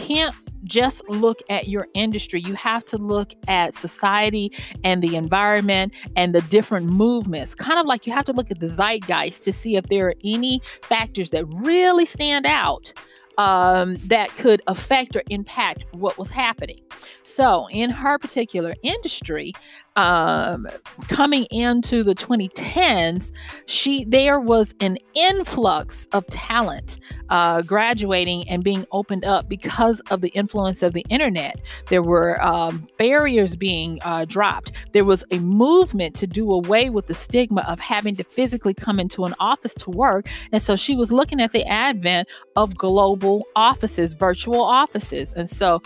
just 0.63 1.07
look 1.09 1.41
at 1.49 1.67
your 1.67 1.87
industry. 1.93 2.41
You 2.41 2.53
have 2.55 2.83
to 2.85 2.97
look 2.97 3.33
at 3.47 3.73
society 3.73 4.51
and 4.83 5.01
the 5.01 5.15
environment 5.15 5.93
and 6.15 6.33
the 6.35 6.41
different 6.41 6.87
movements. 6.87 7.55
Kind 7.55 7.79
of 7.79 7.85
like 7.85 8.05
you 8.05 8.13
have 8.13 8.25
to 8.25 8.33
look 8.33 8.51
at 8.51 8.59
the 8.59 8.67
zeitgeist 8.67 9.43
to 9.43 9.53
see 9.53 9.75
if 9.75 9.85
there 9.85 10.07
are 10.07 10.15
any 10.23 10.61
factors 10.83 11.29
that 11.31 11.45
really 11.47 12.05
stand 12.05 12.45
out 12.45 12.93
um, 13.37 13.97
that 13.97 14.29
could 14.35 14.61
affect 14.67 15.15
or 15.15 15.23
impact 15.29 15.85
what 15.91 16.17
was 16.17 16.31
happening. 16.31 16.81
So, 17.23 17.67
in 17.69 17.91
her 17.91 18.17
particular 18.17 18.73
industry, 18.81 19.53
um, 19.97 20.67
coming 21.07 21.45
into 21.45 22.03
the 22.03 22.13
2010s, 22.13 23.31
she 23.65 24.05
there 24.05 24.39
was 24.39 24.73
an 24.79 24.97
influx 25.15 26.07
of 26.13 26.25
talent 26.27 26.99
uh, 27.29 27.63
graduating 27.63 28.47
and 28.47 28.63
being 28.63 28.85
opened 28.91 29.25
up 29.25 29.49
because 29.49 29.99
of 30.11 30.21
the 30.21 30.29
influence 30.29 30.83
of 30.83 30.93
the 30.93 31.03
internet. 31.09 31.59
There 31.89 32.03
were 32.03 32.41
um, 32.45 32.83
barriers 32.97 33.55
being 33.55 33.99
uh, 34.03 34.25
dropped. 34.25 34.71
There 34.93 35.03
was 35.03 35.25
a 35.31 35.39
movement 35.39 36.15
to 36.15 36.27
do 36.27 36.51
away 36.51 36.89
with 36.89 37.07
the 37.07 37.15
stigma 37.15 37.65
of 37.67 37.79
having 37.79 38.15
to 38.17 38.23
physically 38.23 38.75
come 38.75 38.99
into 38.99 39.25
an 39.25 39.33
office 39.39 39.73
to 39.75 39.89
work, 39.89 40.29
and 40.51 40.61
so 40.61 40.75
she 40.75 40.95
was 40.95 41.11
looking 41.11 41.41
at 41.41 41.51
the 41.51 41.65
advent 41.65 42.29
of 42.55 42.77
global 42.77 43.45
offices, 43.55 44.13
virtual 44.13 44.61
offices, 44.61 45.33
and 45.33 45.49
so 45.49 45.81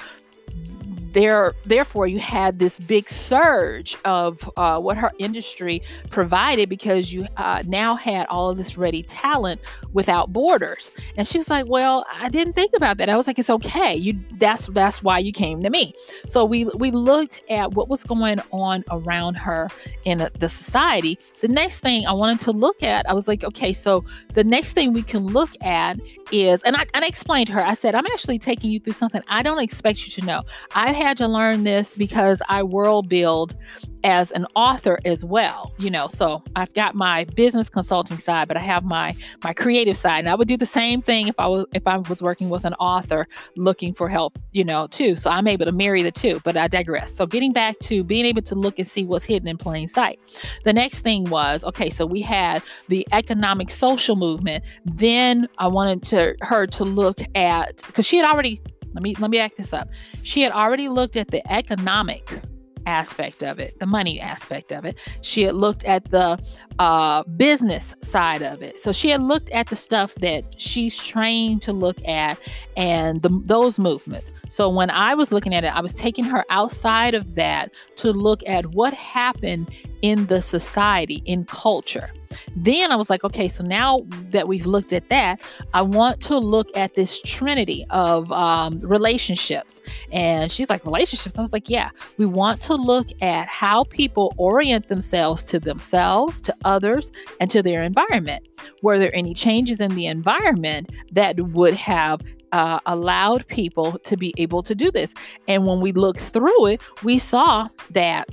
there 1.14 1.54
therefore 1.66 2.08
you 2.08 2.20
had 2.20 2.60
this 2.60 2.80
big 2.80 3.10
surge 3.10 3.96
of 4.06 4.50
uh, 4.58 4.80
what 4.80 4.98
her 4.98 5.12
industry 5.20 5.82
provided 6.10 6.70
because 6.70 7.12
you 7.12 7.28
uh, 7.38 7.64
now 7.68 7.96
had 7.96 8.26
all 8.28 8.50
of 8.50 8.58
this 8.58 8.78
ready 8.78 9.04
talent 9.04 9.60
without 9.94 10.32
borders. 10.32 10.92
And 11.18 11.28
she 11.28 11.38
was 11.38 11.50
like 11.50 11.68
well 11.68 12.06
i 12.12 12.30
didn't 12.30 12.54
think 12.54 12.72
about 12.76 12.98
that. 12.98 13.10
I 13.10 13.18
was 13.18 13.28
like 13.28 13.40
it's 13.40 13.50
okay. 13.50 13.96
You 13.96 14.20
that's 14.38 14.68
that's 14.68 15.04
why 15.04 15.20
you 15.20 15.32
came 15.32 15.62
to 15.64 15.70
me. 15.70 15.94
So 16.28 16.46
we 16.46 16.66
we 16.66 16.92
looked 16.92 17.42
at 17.50 17.74
what 17.74 17.90
was 17.90 18.04
going 18.04 18.40
on 18.52 18.84
around 18.92 19.36
her 19.36 19.70
in 20.04 20.30
the 20.38 20.50
society. 20.50 21.18
The 21.42 21.48
next 21.48 21.80
thing 21.80 22.06
i 22.06 22.12
wanted 22.12 22.40
to 22.40 22.52
look 22.52 22.84
at 22.84 23.10
i 23.10 23.14
was 23.14 23.28
like 23.28 23.44
okay 23.44 23.74
so 23.74 24.04
the 24.34 24.44
next 24.44 24.74
thing 24.74 24.94
we 24.94 25.02
can 25.02 25.26
look 25.28 25.50
at 25.62 26.00
is 26.32 26.62
and 26.64 26.76
i, 26.76 26.86
and 26.94 27.04
I 27.04 27.08
explained 27.08 27.48
to 27.48 27.54
her. 27.54 27.62
I 27.62 27.74
said 27.74 27.96
i'm 27.96 28.06
actually 28.08 28.40
taking 28.40 28.72
you 28.72 28.80
through 28.80 28.94
something 28.94 29.22
i 29.28 29.42
don't 29.44 29.60
expect 29.60 30.06
you 30.06 30.12
to 30.22 30.26
know. 30.26 30.44
I 30.76 30.94
had 31.02 31.18
to 31.18 31.28
learn 31.28 31.64
this 31.64 31.98
because 31.98 32.42
I 32.48 32.64
world 32.64 33.10
build 33.10 33.56
as 34.04 34.32
an 34.32 34.46
author 34.56 35.00
as 35.06 35.24
well 35.24 35.74
you 35.78 35.90
know 35.90 36.08
so 36.08 36.44
i've 36.56 36.74
got 36.74 36.96
my 36.96 37.24
business 37.36 37.70
consulting 37.70 38.18
side 38.18 38.48
but 38.48 38.58
i 38.58 38.60
have 38.60 38.84
my 38.84 39.14
my 39.44 39.54
creative 39.54 39.96
side. 39.96 40.20
And 40.20 40.30
i 40.30 40.36
would 40.36 40.48
do 40.48 40.58
the 40.58 40.66
same 40.66 41.02
thing 41.02 41.28
if 41.28 41.36
i 41.38 41.48
was 41.48 41.66
if 41.74 41.86
i 41.86 41.98
was 41.98 42.22
working 42.22 42.50
with 42.50 42.66
an 42.66 42.74
author 42.76 43.28
looking 43.56 43.94
for 43.94 44.10
help 44.10 44.40
you 44.52 44.64
know 44.64 44.88
too. 44.88 45.16
So 45.16 45.30
i'm 45.30 45.48
able 45.48 45.66
to 45.66 45.72
marry 45.72 46.02
the 46.02 46.12
two 46.12 46.42
but 46.44 46.58
i 46.58 46.68
digress. 46.68 47.14
So 47.14 47.26
getting 47.26 47.54
back 47.54 47.78
to 47.82 48.04
being 48.04 48.26
able 48.26 48.42
to 48.44 48.56
look 48.56 48.80
and 48.80 48.88
see 48.88 49.04
what's 49.04 49.26
hidden 49.26 49.48
in 49.48 49.58
plain 49.58 49.88
sight. 49.88 50.20
The 50.64 50.74
next 50.74 51.02
thing 51.02 51.26
was 51.26 51.64
okay 51.66 51.90
so 51.90 52.06
we 52.06 52.22
had 52.22 52.64
the 52.88 53.08
economic 53.12 53.70
social 53.70 54.16
movement. 54.16 54.64
Then 54.86 55.48
i 55.58 55.68
wanted 55.68 56.04
to 56.04 56.36
her 56.42 56.66
to 56.68 56.84
look 56.84 57.20
at 57.36 57.84
because 57.86 58.06
she 58.06 58.18
had 58.18 58.26
already 58.26 58.62
let 58.94 59.04
me 59.04 59.16
let 59.20 59.32
me 59.32 59.38
back 59.38 59.56
this 59.56 59.74
up. 59.74 59.90
She 60.24 60.42
had 60.42 60.52
already 60.52 60.90
looked 60.90 61.16
at 61.16 61.30
the 61.30 61.46
economic 61.52 62.42
aspect 62.86 63.44
of 63.44 63.60
it, 63.60 63.78
the 63.80 63.86
money 63.86 64.20
aspect 64.20 64.72
of 64.72 64.86
it. 64.86 64.98
She 65.22 65.44
had 65.44 65.56
looked 65.56 65.84
at 65.84 66.10
the 66.10 66.40
uh, 66.80 67.24
business 67.24 67.96
side 68.02 68.42
of 68.42 68.62
it. 68.62 68.80
So 68.80 68.92
she 68.92 69.10
had 69.10 69.22
looked 69.22 69.50
at 69.52 69.70
the 69.70 69.76
stuff 69.76 70.16
that 70.16 70.44
she's 70.58 70.98
trained 70.98 71.62
to 71.64 71.74
look 71.74 71.98
at 72.08 72.40
and 72.76 73.22
the, 73.22 73.30
those 73.46 73.80
movements. 73.80 74.32
So 74.50 74.70
when 74.70 74.90
I 74.90 75.14
was 75.14 75.32
looking 75.32 75.54
at 75.54 75.64
it, 75.64 75.76
I 75.76 75.82
was 75.82 75.94
taking 75.94 76.26
her 76.26 76.44
outside 76.50 77.14
of 77.14 77.36
that 77.36 77.72
to 77.98 78.12
look 78.12 78.42
at 78.48 78.66
what 78.68 78.94
happened 78.94 79.70
in 80.02 80.26
the 80.28 80.42
society, 80.42 81.22
in 81.26 81.46
culture. 81.46 82.10
Then 82.56 82.92
I 82.92 82.96
was 82.96 83.10
like, 83.10 83.24
okay, 83.24 83.48
so 83.48 83.64
now 83.64 84.06
that 84.30 84.48
we've 84.48 84.66
looked 84.66 84.94
at 84.94 85.10
that, 85.10 85.42
I 85.74 85.82
want 85.82 86.22
to 86.22 86.38
look 86.38 86.70
at 86.76 86.96
this 86.96 87.22
trinity 87.22 87.86
of 87.90 88.32
um, 88.32 88.80
relationships. 88.82 89.82
And 90.12 90.52
she's 90.52 90.70
like, 90.70 90.86
relationships? 90.86 91.38
I 91.38 91.42
was 91.42 91.54
like, 91.54 91.70
yeah, 91.70 91.90
we 92.18 92.26
want 92.26 92.62
to 92.64 92.76
look 92.76 93.08
at 93.22 93.48
how 93.48 93.84
people 93.86 94.34
orient 94.38 94.88
themselves 94.88 95.44
to 95.46 95.60
themselves, 95.60 96.42
to 96.42 96.56
others, 96.66 97.12
and 97.40 97.50
to 97.52 97.62
their 97.62 97.84
environment. 97.84 98.48
Were 98.82 98.98
there 98.98 99.16
any 99.16 99.34
changes 99.34 99.82
in 99.82 99.96
the 99.96 100.08
environment 100.08 100.90
that 101.12 101.40
would 101.40 101.74
have 101.74 102.22
uh, 102.52 102.80
allowed 102.86 103.48
people 103.48 103.98
to 104.00 104.18
be 104.18 104.34
able 104.38 104.62
to 104.62 104.76
do 104.76 104.92
this. 104.92 105.14
And 105.48 105.66
when 105.66 105.80
we 105.80 105.94
looked 105.94 106.20
through 106.20 106.66
it, 106.66 106.82
we 107.04 107.18
saw 107.18 107.68
that 107.92 108.28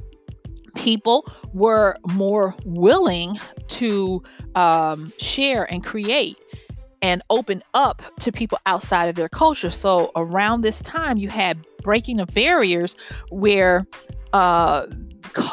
people 0.75 1.27
were 1.53 1.97
more 2.07 2.55
willing 2.65 3.39
to 3.69 4.23
um, 4.55 5.13
share 5.19 5.71
and 5.73 5.85
create 5.85 6.37
and 7.01 7.23
open 7.31 7.63
up 7.75 8.03
to 8.21 8.33
people 8.33 8.59
outside 8.67 9.09
of 9.09 9.15
their 9.15 9.29
culture. 9.29 9.71
So 9.71 10.11
around 10.17 10.63
this 10.63 10.81
time, 10.83 11.17
you 11.17 11.29
had 11.29 11.65
breaking 11.83 12.21
of 12.21 12.29
barriers 12.35 12.97
where 13.31 13.87
uh, 14.33 14.87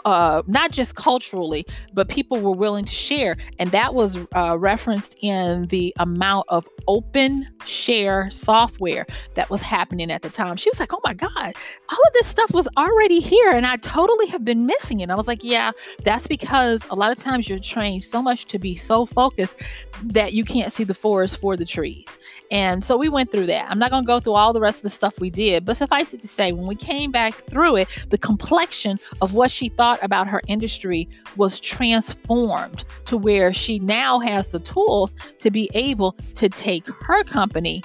uh, 0.06 0.44
not 0.48 0.72
just 0.72 0.96
culturally, 0.96 1.66
but 1.94 2.08
people 2.08 2.40
were 2.40 2.52
willing 2.52 2.86
to 2.86 2.94
share. 2.94 3.38
And 3.60 3.72
that 3.72 3.94
was 3.94 4.18
uh, 4.36 4.58
referenced 4.58 5.18
in 5.22 5.68
the 5.68 5.94
amount 5.98 6.46
of 6.50 6.68
open 6.88 7.48
share 7.66 8.30
software 8.30 9.06
that 9.34 9.50
was 9.50 9.62
happening 9.62 10.12
at 10.12 10.22
the 10.22 10.30
time. 10.30 10.58
She 10.58 10.70
was 10.70 10.80
like, 10.80 10.94
oh 10.94 11.02
my 11.04 11.14
God, 11.14 11.54
all 11.90 12.04
of 12.08 12.14
this 12.14 12.28
stuff 12.28 12.54
was 12.54 12.68
already 12.78 13.20
here. 13.20 13.52
And 13.52 13.66
I 13.66 13.78
totally 13.78 14.28
have 14.28 14.44
been 14.44 14.66
missing 14.66 15.00
it. 15.00 15.10
I 15.10 15.16
was 15.16 15.28
like, 15.28 15.44
yeah, 15.44 15.72
that's 16.04 16.28
because 16.28 16.86
a 16.90 16.96
lot 16.96 17.12
of 17.12 17.18
times 17.18 17.50
you're 17.50 17.60
trained 17.60 18.04
so 18.04 18.22
much 18.22 18.46
to 18.46 18.60
be 18.60 18.76
so 18.76 19.06
focused 19.06 19.58
that 20.04 20.34
you 20.34 20.44
can't 20.44 20.72
see 20.72 20.84
the 20.84 20.94
forest 20.94 21.40
for 21.40 21.58
the 21.58 21.66
trees. 21.66 22.20
And 22.52 22.84
so 22.84 22.98
we 22.98 23.10
went 23.10 23.32
through 23.32 23.48
that. 23.48 23.70
I'm 23.70 23.80
not 23.80 23.92
going 23.92 24.04
to 24.04 24.08
go 24.08 24.20
through 24.20 24.34
all 24.34 24.54
the 24.54 24.60
rest 24.60 24.80
of 24.80 24.84
the 24.84 24.90
stuff 24.90 25.20
we 25.20 25.30
did, 25.30 25.66
but 25.66 25.78
suffice 25.78 26.14
it 26.14 26.20
to 26.22 26.28
say, 26.28 26.52
when 26.52 26.68
we 26.68 26.76
came 26.76 27.12
back 27.12 27.34
through 27.50 27.78
it, 27.78 27.88
the 28.10 28.18
complexion 28.18 29.00
of 29.22 29.34
what 29.34 29.52
she 29.52 29.65
thought 29.70 30.00
about 30.04 30.28
her 30.28 30.42
industry 30.48 31.08
was 31.36 31.60
transformed 31.60 32.86
to 33.06 33.18
where 33.18 33.54
she 33.54 33.80
now 33.80 34.20
has 34.20 34.52
the 34.52 34.60
tools 34.60 35.16
to 35.40 35.52
be 35.52 35.70
able 35.74 36.14
to 36.36 36.50
take 36.50 36.88
her 36.88 37.24
company 37.24 37.84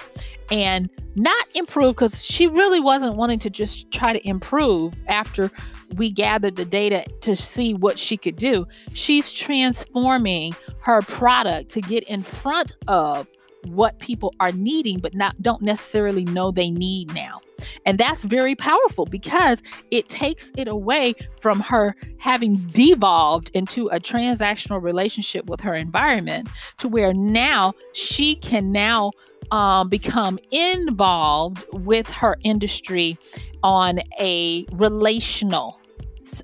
and 0.51 0.89
not 1.15 1.45
improve 1.55 1.95
because 1.95 2.23
she 2.23 2.47
really 2.47 2.79
wasn't 2.79 3.15
wanting 3.15 3.39
to 3.39 3.49
just 3.49 3.89
try 3.91 4.13
to 4.13 4.27
improve 4.27 4.93
after 5.07 5.51
we 5.95 6.09
gathered 6.09 6.55
the 6.55 6.65
data 6.65 7.05
to 7.21 7.35
see 7.35 7.73
what 7.73 7.97
she 7.97 8.17
could 8.17 8.35
do. 8.35 8.65
She's 8.93 9.31
transforming 9.31 10.55
her 10.81 11.01
product 11.01 11.69
to 11.71 11.81
get 11.81 12.03
in 12.03 12.21
front 12.21 12.75
of 12.87 13.27
what 13.67 13.99
people 13.99 14.33
are 14.39 14.51
needing 14.51 14.99
but 14.99 15.13
not 15.13 15.41
don't 15.41 15.61
necessarily 15.61 16.25
know 16.25 16.51
they 16.51 16.69
need 16.69 17.13
now. 17.13 17.41
And 17.85 17.97
that's 17.97 18.23
very 18.23 18.55
powerful 18.55 19.05
because 19.05 19.61
it 19.91 20.09
takes 20.09 20.51
it 20.57 20.67
away 20.67 21.13
from 21.39 21.59
her 21.59 21.95
having 22.17 22.55
devolved 22.71 23.51
into 23.53 23.87
a 23.87 23.99
transactional 23.99 24.81
relationship 24.81 25.45
with 25.45 25.61
her 25.61 25.75
environment 25.75 26.49
to 26.79 26.87
where 26.87 27.13
now 27.13 27.73
she 27.93 28.35
can 28.35 28.71
now 28.71 29.11
um, 29.51 29.89
become 29.89 30.39
involved 30.51 31.65
with 31.73 32.09
her 32.09 32.37
industry 32.43 33.17
on 33.63 33.99
a 34.19 34.65
relational 34.71 35.79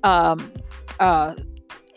um, 0.04 0.52
uh, 1.00 1.34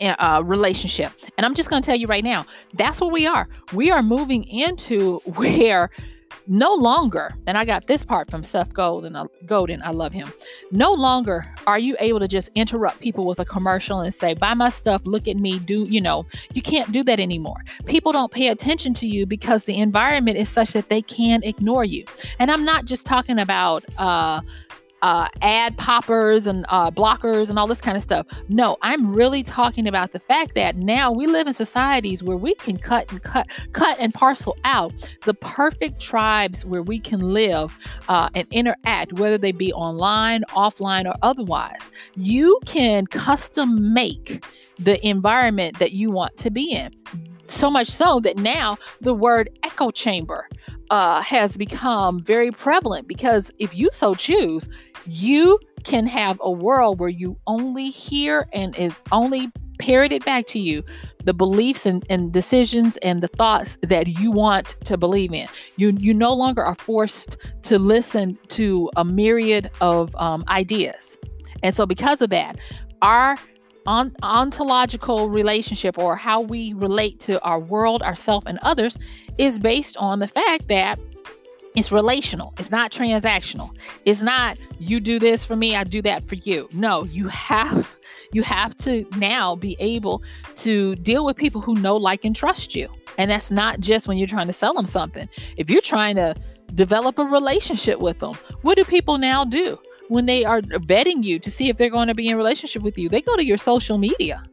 uh, 0.02 0.42
relationship. 0.44 1.12
And 1.38 1.46
I'm 1.46 1.54
just 1.54 1.70
going 1.70 1.82
to 1.82 1.86
tell 1.86 1.96
you 1.96 2.08
right 2.08 2.24
now, 2.24 2.46
that's 2.74 3.02
what 3.02 3.12
we 3.12 3.26
are. 3.26 3.48
We 3.74 3.92
are 3.92 4.04
moving 4.04 4.44
into 4.46 5.20
where 5.26 5.90
no 6.48 6.74
longer, 6.74 7.34
and 7.48 7.58
I 7.58 7.66
got 7.66 7.88
this 7.88 8.04
part 8.04 8.30
from 8.30 8.44
Seth 8.44 8.74
Godin, 8.74 9.16
uh, 9.16 9.26
Godin, 9.46 9.82
I 9.84 9.92
love 9.92 10.12
him. 10.12 10.32
No 10.72 10.92
longer 10.92 11.46
are 11.68 11.80
you 11.80 11.96
able 12.00 12.20
to 12.20 12.28
just 12.28 12.50
interrupt 12.56 13.00
people 13.00 13.26
with 13.26 13.40
a 13.40 13.46
commercial 13.46 14.02
and 14.02 14.14
say, 14.14 14.34
buy 14.34 14.54
my 14.54 14.70
stuff, 14.70 15.02
look 15.06 15.28
at 15.28 15.38
me, 15.38 15.60
do, 15.60 15.86
you 15.86 16.02
know, 16.02 16.26
you 16.54 16.62
can't 16.62 16.92
do 16.92 17.04
that 17.04 17.20
anymore. 17.20 17.64
People 17.86 18.12
don't 18.12 18.32
pay 18.32 18.48
attention 18.48 18.94
to 18.96 19.08
you 19.08 19.26
because 19.26 19.66
the 19.66 19.78
environment 19.78 20.38
is 20.38 20.50
such 20.50 20.74
that 20.74 20.90
they 20.90 21.02
can 21.02 21.44
ignore 21.44 21.86
you. 21.86 22.06
And 22.40 22.52
I'm 22.52 22.66
not 22.66 22.86
just 22.86 23.06
talking 23.06 23.40
about, 23.40 23.86
uh, 23.98 24.42
uh, 25.02 25.28
ad 25.42 25.78
poppers 25.78 26.48
and 26.48 26.66
uh, 26.70 26.92
blockers 26.92 27.50
and 27.50 27.58
all 27.58 27.68
this 27.68 27.82
kind 27.82 27.98
of 27.98 28.04
stuff. 28.04 28.26
No, 28.50 28.78
I'm 28.82 29.14
really 29.14 29.44
talking 29.44 29.88
about 29.88 30.12
the 30.12 30.20
fact 30.20 30.56
that 30.56 30.76
now 30.76 31.12
we 31.12 31.28
live 31.28 31.48
in 31.48 31.54
societies 31.54 32.24
where 32.24 32.38
we 32.38 32.56
can 32.56 32.78
cut 32.78 33.12
and 33.12 33.22
cut, 33.22 33.48
cut 33.74 33.98
and 34.00 34.14
parcel 34.14 34.58
out 34.64 34.94
the 35.26 35.34
perfect 35.34 36.00
tribes 36.00 36.66
where 36.66 36.84
we 36.84 37.00
can 37.00 37.20
live 37.20 37.78
uh, 38.08 38.30
and 38.36 38.48
interact, 38.52 39.14
whether 39.14 39.38
they 39.38 39.52
be 39.52 39.74
online, 39.74 40.44
offline, 40.50 41.06
or 41.06 41.16
otherwise. 41.22 41.90
You 42.16 42.60
can 42.66 43.08
custom 43.08 43.94
make 43.94 44.44
the 44.78 45.06
environment 45.08 45.80
that 45.80 45.92
you 45.92 46.12
want 46.12 46.38
to 46.38 46.50
be 46.50 46.72
in. 46.72 46.92
So 47.48 47.70
much 47.70 47.88
so 47.88 48.20
that 48.22 48.38
now 48.38 48.78
the 49.02 49.14
word 49.14 49.50
echo 49.64 49.92
chamber 49.92 50.48
uh, 50.92 51.22
has 51.22 51.58
become 51.58 52.20
very 52.20 52.52
prevalent 52.52 53.08
because 53.08 53.50
if 53.58 53.74
you 53.74 53.90
so 53.94 54.14
choose, 54.14 54.68
you 55.08 55.58
can 55.84 56.06
have 56.06 56.38
a 56.42 56.52
world 56.52 57.00
where 57.00 57.10
you 57.10 57.38
only 57.48 57.90
hear 57.90 58.48
and 58.54 58.78
is 58.78 59.00
only 59.12 59.50
parroted 59.80 60.24
back 60.26 60.46
to 60.46 60.60
you 60.60 60.84
the 61.24 61.34
beliefs 61.34 61.86
and, 61.86 62.06
and 62.10 62.32
decisions 62.32 62.98
and 62.98 63.24
the 63.24 63.28
thoughts 63.30 63.78
that 63.82 64.08
you 64.08 64.32
want 64.32 64.76
to 64.84 64.98
believe 64.98 65.34
in. 65.34 65.48
You 65.78 65.96
you 65.98 66.14
no 66.14 66.34
longer 66.34 66.64
are 66.64 66.76
forced 66.76 67.38
to 67.64 67.80
listen 67.80 68.38
to 68.50 68.92
a 68.96 69.06
myriad 69.06 69.72
of 69.80 70.16
um, 70.18 70.44
ideas, 70.50 71.18
and 71.64 71.74
so 71.74 71.86
because 71.86 72.22
of 72.22 72.30
that, 72.32 72.58
our 73.02 73.38
on, 73.86 74.16
ontological 74.22 75.30
relationship 75.30 75.98
or 75.98 76.16
how 76.16 76.42
we 76.42 76.74
relate 76.74 77.20
to 77.22 77.42
our 77.42 77.60
world, 77.60 78.02
ourself, 78.02 78.46
and 78.46 78.60
others 78.62 78.98
is 79.38 79.60
based 79.60 79.98
on 79.98 80.20
the 80.20 80.28
fact 80.28 80.68
that 80.68 81.00
it's 81.76 81.92
relational. 81.92 82.54
It's 82.60 82.72
not 82.72 82.92
transactional. 82.92 83.76
It's 84.04 84.22
not 84.22 84.58
you 84.80 85.00
do 85.00 85.20
this 85.20 85.46
for 85.46 85.56
me, 85.56 85.76
I 85.76 85.86
do 85.86 86.02
that 86.02 86.24
for 86.24 86.36
you. 86.36 86.68
No, 86.74 87.06
you 87.06 87.28
have 87.30 87.96
you 88.34 88.44
have 88.44 88.76
to 88.78 89.06
now 89.18 89.56
be 89.56 89.76
able 89.80 90.24
to 90.56 90.96
deal 90.98 91.26
with 91.26 91.38
people 91.38 91.62
who 91.62 91.76
know, 91.76 91.98
like, 91.98 92.26
and 92.26 92.36
trust 92.36 92.76
you. 92.76 92.88
And 93.18 93.30
that's 93.30 93.52
not 93.52 93.80
just 93.80 94.08
when 94.08 94.18
you're 94.18 94.28
trying 94.28 94.48
to 94.48 94.54
sell 94.54 94.74
them 94.74 94.86
something. 94.86 95.28
If 95.58 95.70
you're 95.70 95.82
trying 95.82 96.16
to 96.16 96.36
develop 96.74 97.20
a 97.20 97.26
relationship 97.26 98.00
with 98.00 98.20
them, 98.20 98.34
what 98.62 98.78
do 98.78 98.86
people 98.86 99.18
now 99.18 99.44
do? 99.44 99.78
When 100.12 100.26
they 100.26 100.44
are 100.44 100.60
vetting 100.62 101.24
you 101.24 101.40
to 101.40 101.50
see 101.50 101.70
if 101.70 101.78
they're 101.78 101.90
going 101.90 102.10
to 102.10 102.14
be 102.14 102.28
in 102.28 102.36
relationship 102.36 102.82
with 102.82 102.98
you, 102.98 103.08
they 103.08 103.22
go 103.22 103.38
to 103.38 103.46
your 103.46 103.58
social 103.58 103.98
media. 103.98 104.44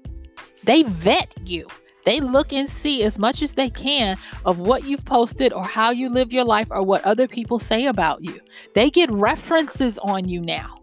They 0.62 0.84
vet 0.84 1.34
you. 1.44 1.66
They 2.04 2.20
look 2.20 2.52
and 2.52 2.70
see 2.70 3.02
as 3.02 3.18
much 3.18 3.42
as 3.42 3.54
they 3.54 3.68
can 3.68 4.16
of 4.44 4.60
what 4.60 4.84
you've 4.84 5.04
posted 5.04 5.52
or 5.52 5.64
how 5.64 5.90
you 5.90 6.10
live 6.10 6.32
your 6.32 6.44
life 6.44 6.68
or 6.70 6.84
what 6.84 7.04
other 7.04 7.26
people 7.26 7.58
say 7.58 7.86
about 7.86 8.22
you. 8.22 8.38
They 8.74 8.88
get 8.88 9.10
references 9.10 9.98
on 9.98 10.28
you 10.28 10.40
now. 10.40 10.76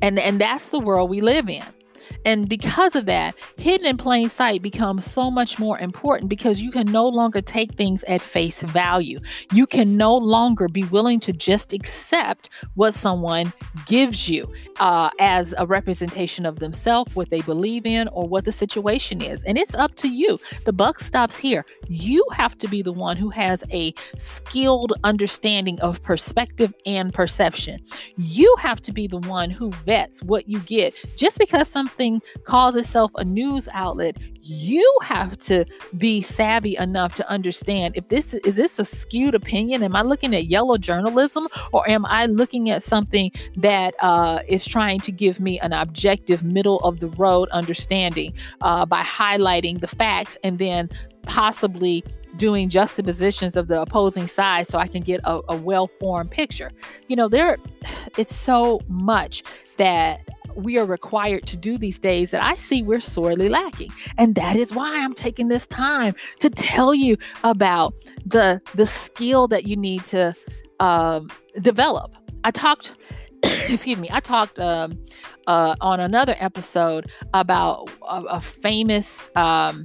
And 0.00 0.20
and 0.20 0.40
that's 0.40 0.68
the 0.68 0.78
world 0.78 1.10
we 1.10 1.20
live 1.20 1.50
in. 1.50 1.64
And 2.26 2.48
because 2.48 2.96
of 2.96 3.06
that, 3.06 3.36
hidden 3.56 3.86
in 3.86 3.96
plain 3.96 4.28
sight 4.28 4.60
becomes 4.60 5.04
so 5.04 5.30
much 5.30 5.60
more 5.60 5.78
important 5.78 6.28
because 6.28 6.60
you 6.60 6.72
can 6.72 6.90
no 6.90 7.06
longer 7.06 7.40
take 7.40 7.74
things 7.74 8.02
at 8.04 8.20
face 8.20 8.62
value. 8.62 9.20
You 9.52 9.64
can 9.64 9.96
no 9.96 10.16
longer 10.16 10.66
be 10.66 10.82
willing 10.82 11.20
to 11.20 11.32
just 11.32 11.72
accept 11.72 12.48
what 12.74 12.94
someone 12.94 13.52
gives 13.86 14.28
you 14.28 14.52
uh, 14.80 15.10
as 15.20 15.54
a 15.56 15.66
representation 15.66 16.44
of 16.44 16.58
themselves, 16.58 17.14
what 17.14 17.30
they 17.30 17.42
believe 17.42 17.86
in, 17.86 18.08
or 18.08 18.26
what 18.26 18.44
the 18.44 18.50
situation 18.50 19.22
is. 19.22 19.44
And 19.44 19.56
it's 19.56 19.76
up 19.76 19.94
to 19.96 20.08
you. 20.08 20.40
The 20.64 20.72
buck 20.72 20.98
stops 20.98 21.36
here. 21.36 21.64
You 21.86 22.26
have 22.32 22.58
to 22.58 22.66
be 22.66 22.82
the 22.82 22.92
one 22.92 23.16
who 23.16 23.30
has 23.30 23.62
a 23.70 23.94
skilled 24.16 24.94
understanding 25.04 25.78
of 25.78 26.02
perspective 26.02 26.74
and 26.86 27.14
perception. 27.14 27.80
You 28.16 28.52
have 28.58 28.82
to 28.82 28.92
be 28.92 29.06
the 29.06 29.18
one 29.18 29.50
who 29.50 29.70
vets 29.70 30.24
what 30.24 30.48
you 30.48 30.58
get. 30.60 30.92
Just 31.16 31.38
because 31.38 31.68
something 31.68 32.15
calls 32.44 32.76
itself 32.76 33.10
a 33.16 33.24
news 33.24 33.68
outlet, 33.72 34.16
you 34.42 34.98
have 35.02 35.36
to 35.38 35.64
be 35.98 36.20
savvy 36.20 36.76
enough 36.76 37.14
to 37.14 37.28
understand 37.28 37.96
if 37.96 38.08
this 38.08 38.34
is 38.34 38.56
this 38.56 38.78
a 38.78 38.84
skewed 38.84 39.34
opinion. 39.34 39.82
Am 39.82 39.96
I 39.96 40.02
looking 40.02 40.34
at 40.34 40.46
yellow 40.46 40.78
journalism, 40.78 41.48
or 41.72 41.88
am 41.88 42.06
I 42.06 42.26
looking 42.26 42.70
at 42.70 42.82
something 42.82 43.30
that 43.56 43.94
uh, 44.00 44.40
is 44.48 44.64
trying 44.64 45.00
to 45.00 45.12
give 45.12 45.40
me 45.40 45.58
an 45.60 45.72
objective, 45.72 46.44
middle 46.44 46.78
of 46.80 47.00
the 47.00 47.08
road 47.08 47.48
understanding 47.50 48.34
uh, 48.60 48.86
by 48.86 49.02
highlighting 49.02 49.80
the 49.80 49.88
facts 49.88 50.38
and 50.44 50.58
then 50.58 50.90
possibly 51.26 52.04
doing 52.36 52.68
juxtapositions 52.68 53.56
of 53.56 53.68
the 53.68 53.80
opposing 53.80 54.26
side 54.26 54.66
so 54.66 54.78
I 54.78 54.86
can 54.86 55.02
get 55.02 55.20
a, 55.24 55.40
a 55.48 55.56
well 55.56 55.86
formed 55.86 56.30
picture. 56.30 56.70
You 57.08 57.16
know, 57.16 57.28
there 57.28 57.58
it's 58.16 58.34
so 58.34 58.80
much 58.88 59.42
that 59.76 60.20
we 60.56 60.78
are 60.78 60.84
required 60.84 61.46
to 61.46 61.56
do 61.56 61.78
these 61.78 61.98
days 61.98 62.30
that 62.30 62.42
I 62.42 62.54
see 62.54 62.82
we're 62.82 63.00
sorely 63.00 63.48
lacking. 63.48 63.92
And 64.18 64.34
that 64.34 64.56
is 64.56 64.72
why 64.72 65.02
I'm 65.02 65.12
taking 65.12 65.48
this 65.48 65.66
time 65.66 66.14
to 66.40 66.50
tell 66.50 66.94
you 66.94 67.16
about 67.44 67.94
the 68.24 68.60
the 68.74 68.86
skill 68.86 69.48
that 69.48 69.66
you 69.66 69.76
need 69.76 70.04
to 70.06 70.34
um, 70.80 71.30
develop. 71.60 72.16
I 72.44 72.50
talked 72.50 72.94
excuse 73.42 73.98
me, 73.98 74.08
I 74.10 74.20
talked 74.20 74.58
um, 74.58 74.98
uh, 75.46 75.76
on 75.80 76.00
another 76.00 76.34
episode 76.38 77.10
about 77.34 77.90
a, 78.08 78.22
a 78.24 78.40
famous 78.40 79.30
um, 79.36 79.84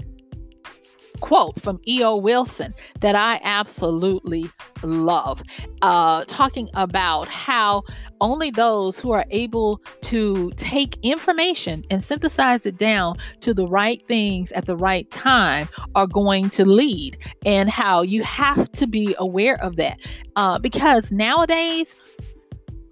quote 1.21 1.59
from 1.61 1.79
E.O. 1.87 2.17
Wilson 2.17 2.73
that 2.99 3.15
I 3.15 3.39
absolutely 3.43 4.49
love, 4.83 5.41
uh, 5.81 6.25
talking 6.27 6.69
about 6.73 7.27
how 7.27 7.83
only 8.19 8.51
those 8.51 8.99
who 8.99 9.11
are 9.11 9.25
able 9.31 9.81
to 10.01 10.51
take 10.55 10.97
information 11.03 11.85
and 11.89 12.03
synthesize 12.03 12.65
it 12.65 12.77
down 12.77 13.17
to 13.39 13.53
the 13.53 13.65
right 13.65 14.05
things 14.07 14.51
at 14.51 14.65
the 14.65 14.75
right 14.75 15.09
time 15.09 15.69
are 15.95 16.07
going 16.07 16.49
to 16.51 16.65
lead, 16.65 17.17
and 17.45 17.69
how 17.69 18.01
you 18.01 18.21
have 18.23 18.71
to 18.73 18.87
be 18.87 19.15
aware 19.17 19.61
of 19.61 19.75
that. 19.77 19.99
Uh, 20.35 20.59
because 20.59 21.11
nowadays, 21.11 21.95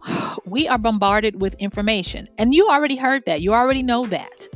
we 0.45 0.67
are 0.67 0.77
bombarded 0.77 1.41
with 1.41 1.55
information, 1.55 2.27
and 2.37 2.53
you 2.53 2.69
already 2.69 2.95
heard 2.95 3.25
that, 3.25 3.41
you 3.41 3.53
already 3.53 3.83
know 3.83 4.05
that. 4.05 4.47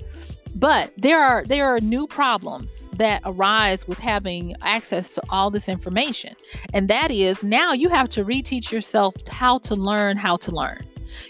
But 0.56 0.94
there 0.98 1.20
are 1.20 1.44
there 1.44 1.66
are 1.66 1.80
new 1.80 2.08
problems 2.08 2.88
that 2.98 3.22
arise 3.26 3.88
with 3.88 4.00
having 4.00 4.56
access 4.62 5.10
to 5.12 5.24
all 5.30 5.50
this 5.50 5.68
information. 5.68 6.36
And 6.74 6.89
that 6.89 7.12
is 7.12 7.44
now 7.44 7.74
you 7.74 7.89
have 7.89 8.10
to 8.10 8.24
reteach 8.24 8.72
yourself 8.72 9.16
how 9.30 9.58
to 9.60 9.76
learn 9.76 10.18
how 10.18 10.38
to 10.38 10.52
learn. 10.52 10.86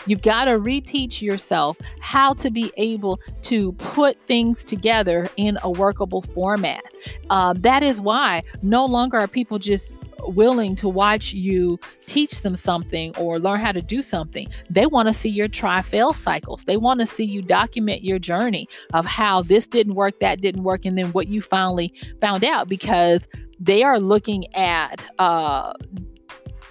You've 0.05 0.21
got 0.21 0.45
to 0.45 0.51
reteach 0.51 1.21
yourself 1.21 1.77
how 1.99 2.33
to 2.35 2.49
be 2.49 2.71
able 2.77 3.19
to 3.43 3.73
put 3.73 4.19
things 4.19 4.63
together 4.63 5.29
in 5.37 5.57
a 5.61 5.69
workable 5.69 6.21
format. 6.21 6.83
Uh, 7.29 7.53
that 7.57 7.83
is 7.83 7.99
why 7.99 8.43
no 8.61 8.85
longer 8.85 9.17
are 9.17 9.27
people 9.27 9.59
just 9.59 9.93
willing 10.25 10.75
to 10.77 10.89
watch 10.89 11.33
you 11.33 11.79
teach 12.05 12.41
them 12.41 12.55
something 12.55 13.15
or 13.17 13.39
learn 13.39 13.59
how 13.59 13.71
to 13.71 13.81
do 13.81 14.01
something. 14.01 14.47
They 14.69 14.85
want 14.85 15.07
to 15.07 15.13
see 15.13 15.29
your 15.29 15.47
try 15.47 15.81
fail 15.81 16.13
cycles. 16.13 16.63
They 16.63 16.77
want 16.77 16.99
to 17.01 17.05
see 17.05 17.25
you 17.25 17.41
document 17.41 18.03
your 18.03 18.19
journey 18.19 18.67
of 18.93 19.05
how 19.05 19.41
this 19.41 19.67
didn't 19.67 19.95
work, 19.95 20.19
that 20.19 20.41
didn't 20.41 20.63
work, 20.63 20.85
and 20.85 20.97
then 20.97 21.11
what 21.11 21.27
you 21.27 21.41
finally 21.41 21.93
found 22.21 22.43
out 22.43 22.69
because 22.69 23.27
they 23.59 23.83
are 23.83 23.99
looking 23.99 24.53
at 24.55 25.05
uh, 25.19 25.73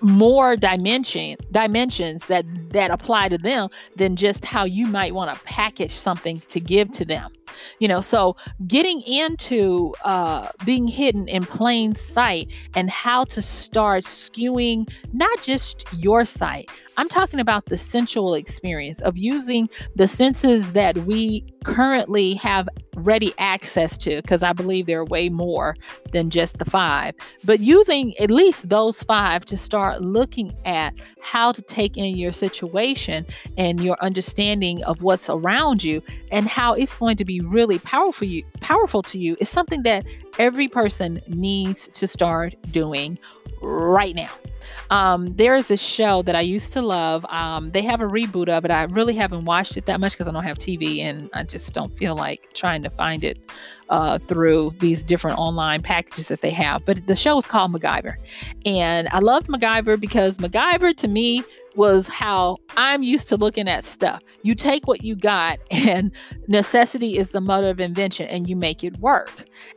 more 0.01 0.57
dimension 0.57 1.37
dimensions 1.53 2.27
that 2.27 2.45
that 2.71 2.91
apply 2.91 3.29
to 3.29 3.39
them 3.39 3.69
than 3.97 4.17
just 4.17 4.45
how 4.45 4.65
you 4.65 4.87
might 4.87 5.15
want 5.15 5.33
to 5.33 5.45
package 5.45 5.93
something 5.93 6.41
to 6.49 6.59
give 6.59 6.91
to 6.91 7.05
them 7.05 7.31
you 7.79 7.89
know 7.89 8.01
so 8.01 8.37
getting 8.67 9.01
into 9.03 9.95
uh, 10.05 10.49
being 10.65 10.87
hidden 10.87 11.29
in 11.29 11.45
plain 11.45 11.95
sight 11.95 12.51
and 12.75 12.91
how 12.91 13.25
to 13.25 13.43
start 13.43 14.05
skewing 14.05 14.91
not 15.13 15.41
just 15.41 15.85
your 15.99 16.25
sight 16.25 16.69
i'm 16.97 17.09
talking 17.09 17.41
about 17.41 17.67
the 17.67 17.79
sensual 17.79 18.35
experience 18.35 19.01
of 19.03 19.17
using 19.17 19.69
the 19.97 20.07
senses 20.07 20.73
that 20.73 20.97
we 20.99 21.45
currently 21.65 22.35
have 22.35 22.69
ready 22.97 23.33
access 23.39 23.97
to 23.97 24.21
because 24.23 24.43
i 24.43 24.53
believe 24.53 24.87
there 24.87 25.01
are 25.01 25.05
way 25.07 25.29
more 25.29 25.75
than 26.13 26.31
just 26.31 26.59
the 26.59 26.65
five 26.65 27.15
but 27.45 27.61
using 27.61 28.17
at 28.19 28.31
least 28.31 28.69
those 28.69 29.03
five 29.03 29.45
to 29.45 29.57
start 29.57 30.03
looking 30.03 30.55
at 30.65 30.95
how 31.23 31.53
to 31.53 31.63
take 31.63 31.97
in 31.97 32.17
your 32.17 32.33
situation 32.33 33.25
and 33.57 33.83
your 33.83 33.97
understanding 34.03 34.83
of 34.85 35.03
what's 35.03 35.31
around 35.31 35.83
you 35.83 36.03
and 36.31 36.49
how 36.49 36.75
it's 36.75 36.95
going 36.95 37.17
to 37.17 37.25
be 37.25 37.41
really 37.51 37.79
powerful 37.79 38.27
you 38.27 38.45
powerful 38.61 39.03
to 39.03 39.19
you 39.19 39.37
is 39.41 39.49
something 39.49 39.83
that 39.83 40.05
every 40.39 40.69
person 40.69 41.21
needs 41.27 41.89
to 41.89 42.07
start 42.07 42.55
doing 42.71 43.19
right 43.61 44.15
now. 44.15 44.31
Um, 44.91 45.35
there 45.37 45.55
is 45.55 45.71
a 45.71 45.77
show 45.77 46.23
that 46.23 46.35
I 46.35 46.41
used 46.41 46.73
to 46.75 46.83
love. 46.83 47.25
Um, 47.29 47.71
they 47.71 47.83
have 47.83 48.01
a 48.01 48.07
reboot 48.07 48.49
of 48.49 48.65
it. 48.65 48.71
I 48.71 48.85
really 48.85 49.15
haven't 49.15 49.45
watched 49.45 49.77
it 49.77 49.87
that 49.87 50.01
much 50.01 50.13
because 50.13 50.29
I 50.29 50.33
don't 50.33 50.45
have 50.45 50.59
TV 50.59 51.01
and 51.01 51.31
I 51.33 51.45
just 51.45 51.73
don't 51.73 51.97
feel 51.97 52.15
like 52.15 52.49
trying 52.55 52.83
to 52.83 52.91
find 52.91 53.25
it 53.25 53.39
uh, 53.89 54.19
through 54.19 54.75
these 54.81 55.03
different 55.03 55.39
online 55.39 55.83
packages 55.83 56.29
that 56.29 56.41
they 56.41 56.51
have. 56.51 56.85
But 56.85 57.07
the 57.07 57.17
show 57.17 57.39
is 57.39 57.47
called 57.47 57.73
MacGyver. 57.73 58.17
And 58.65 59.09
I 59.09 59.19
loved 59.19 59.49
MacGyver 59.49 60.01
because 60.01 60.39
MacGyver 60.39 60.97
to 60.97 61.09
me 61.09 61.45
was 61.77 62.07
how 62.09 62.59
I'm 62.77 63.03
used 63.03 63.29
to 63.29 63.37
looking 63.37 63.69
at 63.69 63.85
stuff. 63.85 64.23
You 64.43 64.55
take 64.55 64.87
what 64.87 65.03
you 65.03 65.15
got, 65.15 65.59
and 65.71 66.11
necessity 66.49 67.19
is 67.19 67.31
the 67.31 67.41
mother 67.41 67.71
of 67.71 67.81
invention, 67.81 68.27
and 68.29 68.49
you 68.49 68.57
make 68.57 68.85
it 68.85 68.99
work. 68.99 69.31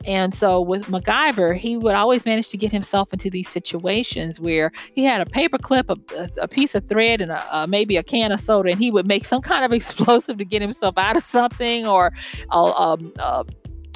And 0.04 0.34
so 0.34 0.60
with 0.60 0.86
MacGyver, 0.86 1.56
he 1.56 1.76
would 1.76 1.94
always 1.94 2.24
manage 2.26 2.48
to 2.50 2.56
get 2.56 2.72
himself 2.72 3.12
into 3.12 3.30
these 3.30 3.48
situations 3.48 4.40
where 4.40 4.72
he 4.94 5.04
had 5.04 5.20
a 5.20 5.26
paper 5.26 5.58
clip, 5.58 5.90
a, 5.90 5.96
a 6.40 6.48
piece 6.48 6.74
of 6.74 6.86
thread, 6.86 7.20
and 7.20 7.30
a, 7.30 7.44
a, 7.52 7.66
maybe 7.66 7.96
a 7.96 8.02
can 8.02 8.32
of 8.32 8.40
soda, 8.40 8.70
and 8.70 8.78
he 8.78 8.90
would 8.90 9.06
make 9.06 9.24
some 9.24 9.42
kind 9.42 9.64
of 9.64 9.72
explosive 9.78 10.38
to 10.38 10.44
get 10.44 10.62
himself 10.62 10.96
out 10.98 11.16
of 11.16 11.24
something, 11.24 11.86
or 11.86 12.12
um, 12.50 13.12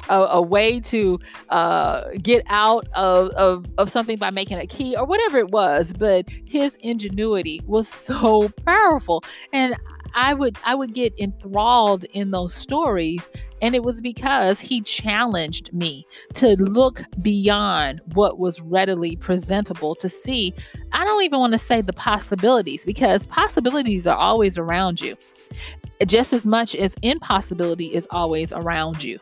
a, 0.09 0.13
a 0.15 0.41
way 0.41 0.79
to 0.79 1.19
uh, 1.49 2.09
get 2.21 2.43
out 2.47 2.87
of, 2.95 3.29
of, 3.29 3.65
of 3.77 3.89
something 3.89 4.17
by 4.17 4.29
making 4.29 4.57
a 4.57 4.67
key 4.67 4.95
or 4.95 5.05
whatever 5.05 5.37
it 5.37 5.49
was. 5.49 5.93
But 5.93 6.29
his 6.45 6.75
ingenuity 6.77 7.61
was 7.65 7.87
so 7.87 8.49
powerful. 8.65 9.23
And 9.53 9.75
I 10.13 10.33
would 10.33 10.57
I 10.65 10.75
would 10.75 10.93
get 10.93 11.13
enthralled 11.19 12.03
in 12.05 12.31
those 12.31 12.53
stories 12.53 13.29
and 13.61 13.75
it 13.75 13.83
was 13.83 14.01
because 14.01 14.59
he 14.59 14.81
challenged 14.81 15.71
me 15.73 16.05
to 16.33 16.55
look 16.57 17.03
beyond 17.21 18.01
what 18.13 18.39
was 18.39 18.59
readily 18.61 19.15
presentable 19.15 19.95
to 19.95 20.09
see 20.09 20.53
I 20.91 21.03
don't 21.05 21.23
even 21.23 21.39
want 21.39 21.53
to 21.53 21.59
say 21.59 21.81
the 21.81 21.93
possibilities 21.93 22.85
because 22.85 23.25
possibilities 23.27 24.07
are 24.07 24.17
always 24.17 24.57
around 24.57 25.01
you 25.01 25.17
just 26.05 26.33
as 26.33 26.45
much 26.45 26.75
as 26.75 26.95
impossibility 27.01 27.93
is 27.93 28.07
always 28.11 28.51
around 28.51 29.03
you. 29.03 29.19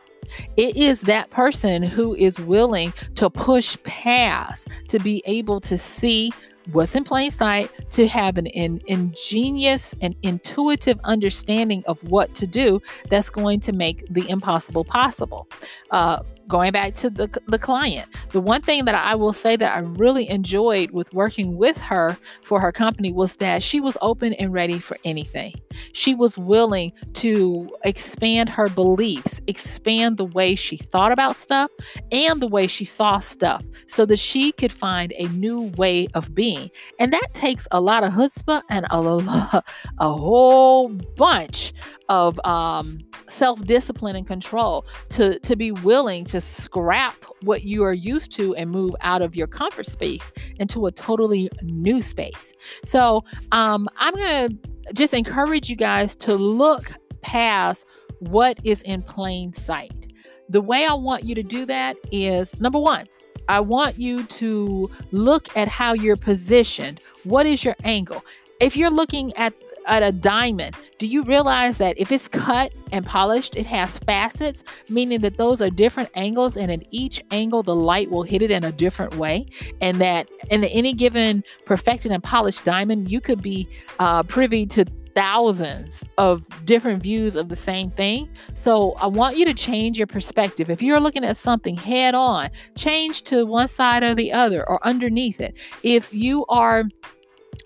It 0.56 0.76
is 0.76 1.02
that 1.02 1.30
person 1.30 1.82
who 1.82 2.14
is 2.14 2.38
willing 2.38 2.92
to 3.16 3.28
push 3.28 3.76
past 3.82 4.68
to 4.88 4.98
be 5.00 5.22
able 5.26 5.60
to 5.62 5.76
see 5.76 6.30
what's 6.72 6.94
in 6.94 7.04
plain 7.04 7.30
sight, 7.30 7.70
to 7.90 8.06
have 8.08 8.38
an, 8.38 8.46
an 8.48 8.80
ingenious 8.86 9.94
and 10.00 10.14
intuitive 10.22 10.98
understanding 11.04 11.82
of 11.86 12.02
what 12.04 12.34
to 12.34 12.46
do 12.46 12.80
that's 13.08 13.30
going 13.30 13.60
to 13.60 13.72
make 13.72 14.06
the 14.08 14.28
impossible 14.28 14.84
possible. 14.84 15.48
Uh, 15.90 16.22
going 16.50 16.72
back 16.72 16.92
to 16.94 17.08
the, 17.08 17.28
the 17.46 17.58
client, 17.58 18.08
the 18.32 18.40
one 18.40 18.60
thing 18.60 18.84
that 18.84 18.94
I 18.94 19.14
will 19.14 19.32
say 19.32 19.56
that 19.56 19.74
I 19.74 19.80
really 19.80 20.28
enjoyed 20.28 20.90
with 20.90 21.14
working 21.14 21.56
with 21.56 21.78
her 21.78 22.18
for 22.42 22.60
her 22.60 22.72
company 22.72 23.12
was 23.12 23.36
that 23.36 23.62
she 23.62 23.80
was 23.80 23.96
open 24.02 24.34
and 24.34 24.52
ready 24.52 24.78
for 24.78 24.98
anything. 25.04 25.54
She 25.92 26.14
was 26.14 26.36
willing 26.36 26.92
to 27.14 27.70
expand 27.84 28.48
her 28.50 28.68
beliefs, 28.68 29.40
expand 29.46 30.16
the 30.16 30.24
way 30.24 30.54
she 30.54 30.76
thought 30.76 31.12
about 31.12 31.36
stuff 31.36 31.70
and 32.12 32.42
the 32.42 32.48
way 32.48 32.66
she 32.66 32.84
saw 32.84 33.18
stuff 33.18 33.64
so 33.86 34.04
that 34.06 34.18
she 34.18 34.52
could 34.52 34.72
find 34.72 35.12
a 35.16 35.28
new 35.28 35.62
way 35.76 36.08
of 36.14 36.34
being. 36.34 36.70
And 36.98 37.12
that 37.12 37.28
takes 37.32 37.68
a 37.70 37.80
lot 37.80 38.04
of 38.04 38.12
chutzpah 38.12 38.62
and 38.68 38.86
a, 38.90 39.64
a 39.98 40.12
whole 40.12 40.88
bunch 40.88 41.72
of 42.10 42.38
um, 42.44 42.98
self 43.28 43.64
discipline 43.64 44.16
and 44.16 44.26
control 44.26 44.84
to, 45.10 45.38
to 45.38 45.56
be 45.56 45.70
willing 45.70 46.24
to 46.26 46.40
scrap 46.40 47.24
what 47.42 47.62
you 47.62 47.82
are 47.84 47.94
used 47.94 48.32
to 48.32 48.54
and 48.56 48.70
move 48.70 48.94
out 49.00 49.22
of 49.22 49.34
your 49.34 49.46
comfort 49.46 49.86
space 49.86 50.32
into 50.58 50.86
a 50.86 50.92
totally 50.92 51.48
new 51.62 52.02
space. 52.02 52.52
So 52.84 53.24
um, 53.52 53.88
I'm 53.96 54.14
to 54.16 54.50
just 54.92 55.14
encourage 55.14 55.70
you 55.70 55.76
guys 55.76 56.16
to 56.16 56.34
look 56.34 56.92
past 57.22 57.86
what 58.18 58.58
is 58.64 58.82
in 58.82 59.02
plain 59.02 59.52
sight. 59.52 60.12
The 60.48 60.60
way 60.60 60.84
I 60.84 60.94
want 60.94 61.24
you 61.24 61.36
to 61.36 61.44
do 61.44 61.64
that 61.66 61.96
is 62.10 62.58
number 62.60 62.80
one, 62.80 63.06
I 63.48 63.60
want 63.60 63.98
you 63.98 64.24
to 64.24 64.90
look 65.12 65.56
at 65.56 65.68
how 65.68 65.92
you're 65.92 66.16
positioned. 66.16 67.00
What 67.22 67.46
is 67.46 67.64
your 67.64 67.76
angle? 67.84 68.24
If 68.60 68.76
you're 68.76 68.90
looking 68.90 69.32
at 69.36 69.54
at 69.86 70.02
a 70.02 70.12
diamond, 70.12 70.76
do 70.98 71.06
you 71.06 71.22
realize 71.22 71.78
that 71.78 71.98
if 71.98 72.12
it's 72.12 72.28
cut 72.28 72.72
and 72.92 73.04
polished, 73.06 73.56
it 73.56 73.66
has 73.66 73.98
facets, 73.98 74.62
meaning 74.88 75.20
that 75.20 75.36
those 75.36 75.62
are 75.62 75.70
different 75.70 76.10
angles, 76.14 76.56
and 76.56 76.70
at 76.70 76.84
each 76.90 77.22
angle, 77.30 77.62
the 77.62 77.74
light 77.74 78.10
will 78.10 78.22
hit 78.22 78.42
it 78.42 78.50
in 78.50 78.64
a 78.64 78.72
different 78.72 79.16
way? 79.16 79.46
And 79.80 80.00
that 80.00 80.28
in 80.50 80.64
any 80.64 80.92
given 80.92 81.42
perfected 81.64 82.12
and 82.12 82.22
polished 82.22 82.64
diamond, 82.64 83.10
you 83.10 83.20
could 83.20 83.42
be 83.42 83.68
uh, 83.98 84.22
privy 84.24 84.66
to 84.66 84.84
thousands 85.14 86.04
of 86.18 86.46
different 86.64 87.02
views 87.02 87.36
of 87.36 87.48
the 87.48 87.56
same 87.56 87.90
thing. 87.90 88.28
So 88.54 88.92
I 88.92 89.06
want 89.06 89.36
you 89.36 89.44
to 89.44 89.54
change 89.54 89.98
your 89.98 90.06
perspective. 90.06 90.70
If 90.70 90.82
you're 90.82 91.00
looking 91.00 91.24
at 91.24 91.36
something 91.36 91.76
head 91.76 92.14
on, 92.14 92.50
change 92.76 93.22
to 93.24 93.44
one 93.44 93.68
side 93.68 94.02
or 94.02 94.14
the 94.14 94.32
other 94.32 94.68
or 94.68 94.84
underneath 94.86 95.40
it. 95.40 95.56
If 95.82 96.14
you 96.14 96.46
are 96.46 96.84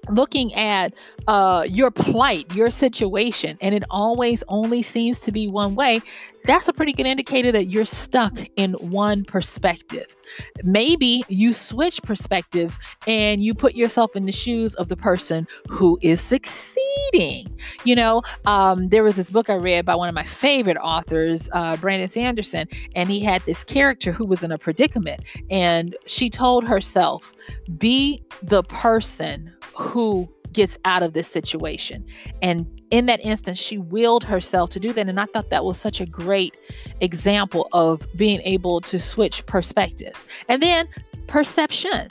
looking 0.09 0.53
at 0.55 0.95
uh, 1.27 1.65
your 1.69 1.91
plight, 1.91 2.53
your 2.55 2.71
situation, 2.71 3.59
and 3.61 3.75
it 3.75 3.85
always 3.91 4.43
only 4.49 4.83
seems 4.83 5.21
to 5.21 5.33
be 5.33 5.49
one 5.49 5.75
way, 5.75 6.01
that's 6.45 6.69
a 6.69 6.75
pretty 6.75 6.93
good 6.93 7.07
indicator 7.07 7.51
that 7.53 7.67
you're 7.67 7.87
stuck 7.87 8.39
in 8.57 8.75
one 8.75 9.25
perspective. 9.25 10.15
Maybe 10.63 11.25
you 11.29 11.55
switch 11.55 12.03
perspectives 12.03 12.79
and 13.07 13.43
you 13.43 13.55
put 13.55 13.75
yourself 13.75 14.15
in 14.15 14.27
the 14.27 14.33
shoes 14.33 14.75
of 14.75 14.89
the 14.89 14.97
person 14.97 15.47
who 15.69 15.99
is 16.03 16.21
succeeding. 16.21 17.47
You 17.85 17.97
know, 17.97 18.23
um, 18.45 18.89
there 18.91 19.03
was 19.03 19.17
this 19.17 19.31
book 19.31 19.49
I 19.49 19.55
read 19.55 19.87
by 19.87 19.95
one 19.95 20.09
of 20.09 20.15
my 20.15 20.25
favorite 20.25 20.77
authors, 20.77 21.49
uh, 21.53 21.79
Brandon 21.79 22.09
Sanderson, 22.09 22.69
and 22.95 23.09
he 23.09 23.21
had 23.21 23.43
this 23.47 23.65
character 23.65 24.13
who 24.13 24.27
was 24.27 24.43
in 24.43 24.53
a 24.53 24.59
predicament. 24.59 25.23
And 25.51 25.97
she 26.07 26.29
told 26.29 26.65
herself, 26.65 27.33
be 27.79 28.23
the 28.43 28.63
person 28.65 29.54
who 29.77 30.29
gets 30.53 30.79
out 30.85 31.03
of 31.03 31.13
this 31.13 31.29
situation. 31.29 32.05
And 32.41 32.67
in 32.91 33.07
that 33.07 33.21
instance, 33.21 33.59
she 33.59 33.77
willed 33.77 34.25
herself 34.25 34.71
to 34.71 34.81
do 34.81 34.93
that. 34.93 35.09
And 35.09 35.21
I 35.21 35.27
thought 35.27 35.51
that 35.51 35.65
was 35.65 35.79
such 35.79 36.01
a 36.01 36.07
great 36.07 36.57
example 37.01 37.69
of 37.73 38.07
being 38.17 38.41
able 38.45 38.81
to 38.83 38.99
switch 38.99 39.45
perspectives. 39.47 40.25
And 40.49 40.63
then 40.63 40.89
perception. 41.27 42.09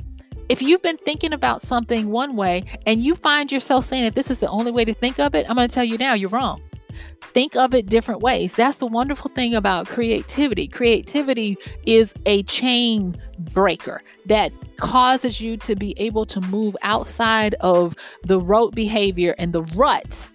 If 0.50 0.62
you've 0.62 0.82
been 0.82 0.98
thinking 0.98 1.32
about 1.32 1.62
something 1.62 2.10
one 2.10 2.36
way 2.36 2.66
and 2.86 3.02
you 3.02 3.16
find 3.16 3.52
yourself 3.52 3.86
saying 3.86 4.04
that 4.04 4.16
this 4.16 4.30
is 4.30 4.42
the 4.42 4.50
only 4.50 4.72
way 4.72 4.84
to 4.84 4.94
think 4.94 5.20
of 5.20 5.34
it, 5.36 5.50
I'm 5.50 5.56
going 5.56 5.68
to 5.68 5.74
tell 5.74 5.86
you 5.86 5.98
now, 5.98 6.14
you're 6.14 6.30
wrong. 6.30 6.62
Think 7.34 7.56
of 7.56 7.74
it 7.74 7.88
different 7.88 8.22
ways. 8.22 8.54
That's 8.54 8.78
the 8.78 8.86
wonderful 8.86 9.32
thing 9.32 9.56
about 9.56 9.88
creativity. 9.88 10.68
Creativity 10.68 11.58
is 11.86 12.14
a 12.26 12.44
chain 12.44 13.20
breaker 13.40 14.02
that 14.28 14.52
causes 14.78 15.42
you 15.42 15.58
to 15.58 15.76
be 15.76 15.94
able 15.98 16.26
to 16.28 16.42
move 16.42 16.76
outside 16.84 17.56
of 17.56 17.96
the 18.24 18.40
rote 18.40 18.76
behavior 18.76 19.34
and 19.38 19.54
the 19.54 19.64
ruts 19.76 20.32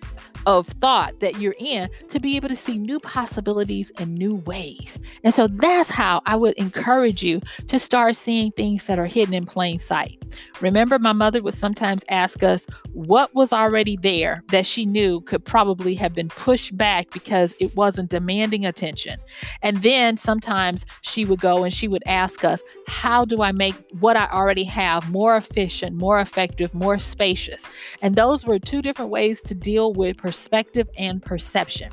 of 0.46 0.66
thought 0.66 1.20
that 1.20 1.38
you're 1.40 1.54
in 1.58 1.88
to 2.08 2.18
be 2.18 2.36
able 2.36 2.48
to 2.48 2.56
see 2.56 2.78
new 2.78 2.98
possibilities 3.00 3.92
and 3.98 4.14
new 4.14 4.36
ways. 4.36 4.98
And 5.22 5.34
so 5.34 5.46
that's 5.46 5.90
how 5.90 6.22
I 6.26 6.36
would 6.36 6.54
encourage 6.54 7.22
you 7.22 7.42
to 7.66 7.78
start 7.78 8.16
seeing 8.16 8.52
things 8.52 8.86
that 8.86 8.98
are 8.98 9.06
hidden 9.06 9.34
in 9.34 9.46
plain 9.46 9.78
sight. 9.78 10.17
Remember, 10.60 10.98
my 10.98 11.12
mother 11.12 11.42
would 11.42 11.54
sometimes 11.54 12.04
ask 12.08 12.42
us 12.42 12.66
what 12.92 13.34
was 13.34 13.52
already 13.52 13.96
there 13.96 14.42
that 14.50 14.66
she 14.66 14.86
knew 14.86 15.20
could 15.22 15.44
probably 15.44 15.94
have 15.94 16.14
been 16.14 16.28
pushed 16.28 16.76
back 16.76 17.10
because 17.10 17.54
it 17.60 17.74
wasn't 17.76 18.10
demanding 18.10 18.64
attention. 18.64 19.18
And 19.62 19.82
then 19.82 20.16
sometimes 20.16 20.84
she 21.02 21.24
would 21.24 21.40
go 21.40 21.64
and 21.64 21.72
she 21.72 21.88
would 21.88 22.02
ask 22.06 22.44
us, 22.44 22.62
How 22.86 23.24
do 23.24 23.42
I 23.42 23.52
make 23.52 23.74
what 24.00 24.16
I 24.16 24.26
already 24.26 24.64
have 24.64 25.10
more 25.10 25.36
efficient, 25.36 25.96
more 25.96 26.20
effective, 26.20 26.74
more 26.74 26.98
spacious? 26.98 27.64
And 28.02 28.16
those 28.16 28.44
were 28.44 28.58
two 28.58 28.82
different 28.82 29.10
ways 29.10 29.40
to 29.42 29.54
deal 29.54 29.92
with 29.92 30.16
perspective 30.16 30.88
and 30.96 31.22
perception. 31.22 31.90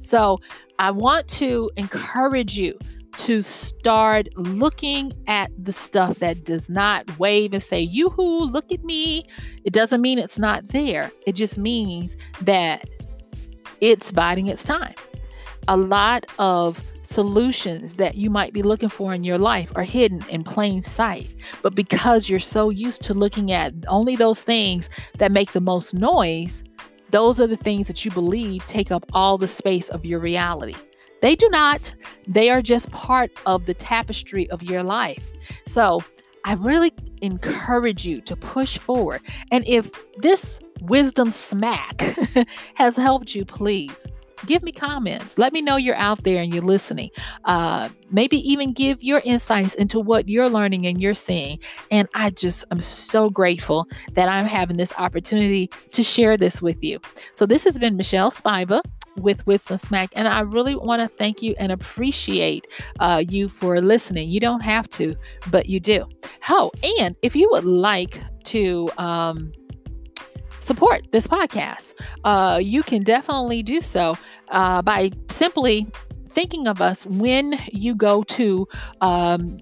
So 0.00 0.38
I 0.78 0.90
want 0.92 1.26
to 1.28 1.70
encourage 1.76 2.56
you 2.56 2.78
to 3.18 3.42
start 3.42 4.28
looking 4.36 5.12
at 5.26 5.50
the 5.62 5.72
stuff 5.72 6.18
that 6.20 6.44
does 6.44 6.70
not 6.70 7.18
wave 7.18 7.52
and 7.52 7.62
say, 7.62 7.80
Yoo-hoo, 7.80 8.44
look 8.44 8.72
at 8.72 8.82
me. 8.84 9.24
It 9.64 9.72
doesn't 9.72 10.00
mean 10.00 10.18
it's 10.18 10.38
not 10.38 10.68
there. 10.68 11.10
It 11.26 11.34
just 11.34 11.58
means 11.58 12.16
that 12.42 12.88
it's 13.80 14.12
biding 14.12 14.46
its 14.46 14.64
time. 14.64 14.94
A 15.66 15.76
lot 15.76 16.26
of 16.38 16.82
solutions 17.02 17.94
that 17.94 18.16
you 18.16 18.30
might 18.30 18.52
be 18.52 18.62
looking 18.62 18.88
for 18.88 19.14
in 19.14 19.24
your 19.24 19.38
life 19.38 19.72
are 19.74 19.82
hidden 19.82 20.24
in 20.28 20.44
plain 20.44 20.82
sight. 20.82 21.28
But 21.62 21.74
because 21.74 22.28
you're 22.28 22.38
so 22.38 22.70
used 22.70 23.02
to 23.02 23.14
looking 23.14 23.50
at 23.50 23.72
only 23.88 24.14
those 24.14 24.42
things 24.42 24.88
that 25.18 25.32
make 25.32 25.52
the 25.52 25.60
most 25.60 25.94
noise, 25.94 26.62
those 27.10 27.40
are 27.40 27.46
the 27.46 27.56
things 27.56 27.86
that 27.86 28.04
you 28.04 28.10
believe 28.10 28.64
take 28.66 28.90
up 28.90 29.06
all 29.12 29.38
the 29.38 29.48
space 29.48 29.88
of 29.88 30.04
your 30.04 30.20
reality. 30.20 30.76
They 31.20 31.34
do 31.34 31.48
not, 31.50 31.94
they 32.26 32.50
are 32.50 32.62
just 32.62 32.90
part 32.92 33.30
of 33.46 33.66
the 33.66 33.74
tapestry 33.74 34.48
of 34.50 34.62
your 34.62 34.82
life. 34.82 35.26
So 35.66 36.02
I 36.44 36.54
really 36.54 36.92
encourage 37.22 38.06
you 38.06 38.20
to 38.22 38.36
push 38.36 38.78
forward. 38.78 39.20
And 39.50 39.66
if 39.66 39.90
this 40.18 40.60
wisdom 40.82 41.32
smack 41.32 42.00
has 42.74 42.96
helped 42.96 43.34
you, 43.34 43.44
please 43.44 44.06
give 44.46 44.62
me 44.62 44.72
comments. 44.72 45.38
Let 45.38 45.52
me 45.52 45.60
know 45.60 45.76
you're 45.76 45.96
out 45.96 46.22
there 46.24 46.42
and 46.42 46.52
you're 46.52 46.62
listening. 46.62 47.10
Uh, 47.44 47.88
maybe 48.10 48.36
even 48.48 48.72
give 48.72 49.02
your 49.02 49.20
insights 49.24 49.74
into 49.74 49.98
what 49.98 50.28
you're 50.28 50.48
learning 50.48 50.86
and 50.86 51.00
you're 51.00 51.14
seeing. 51.14 51.58
And 51.90 52.08
I 52.14 52.30
just 52.30 52.64
am 52.70 52.80
so 52.80 53.30
grateful 53.30 53.88
that 54.12 54.28
I'm 54.28 54.46
having 54.46 54.76
this 54.76 54.92
opportunity 54.98 55.68
to 55.92 56.02
share 56.02 56.36
this 56.36 56.62
with 56.62 56.82
you. 56.82 57.00
So, 57.32 57.46
this 57.46 57.64
has 57.64 57.78
been 57.78 57.96
Michelle 57.96 58.30
Spiva 58.30 58.82
with 59.22 59.46
Wisdom 59.46 59.78
Smack. 59.78 60.10
And 60.14 60.28
I 60.28 60.40
really 60.40 60.74
want 60.74 61.02
to 61.02 61.08
thank 61.08 61.42
you 61.42 61.54
and 61.58 61.72
appreciate 61.72 62.66
uh, 63.00 63.24
you 63.28 63.48
for 63.48 63.80
listening. 63.80 64.30
You 64.30 64.40
don't 64.40 64.60
have 64.60 64.88
to, 64.90 65.14
but 65.50 65.68
you 65.68 65.80
do. 65.80 66.06
Oh, 66.48 66.70
and 67.00 67.16
if 67.22 67.36
you 67.36 67.48
would 67.52 67.64
like 67.64 68.20
to, 68.44 68.90
um, 68.98 69.52
support 70.60 71.00
this 71.12 71.26
podcast, 71.26 71.94
uh, 72.24 72.58
you 72.60 72.82
can 72.82 73.02
definitely 73.02 73.62
do 73.62 73.80
so 73.80 74.18
uh, 74.48 74.82
by 74.82 75.10
simply 75.30 75.86
thinking 76.28 76.68
of 76.68 76.82
us 76.82 77.06
when 77.06 77.58
you 77.72 77.94
go 77.94 78.22
to 78.22 78.68
um, 79.00 79.58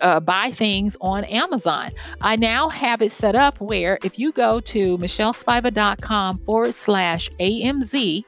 uh, 0.00 0.20
buy 0.20 0.50
things 0.50 0.96
on 1.00 1.24
Amazon. 1.24 1.90
I 2.20 2.36
now 2.36 2.68
have 2.68 3.02
it 3.02 3.12
set 3.12 3.34
up 3.34 3.60
where 3.60 3.98
if 4.04 4.18
you 4.18 4.32
go 4.32 4.60
to 4.60 4.98
michellespiva.com 4.98 6.38
forward 6.38 6.74
slash 6.74 7.30
AMZ, 7.40 8.24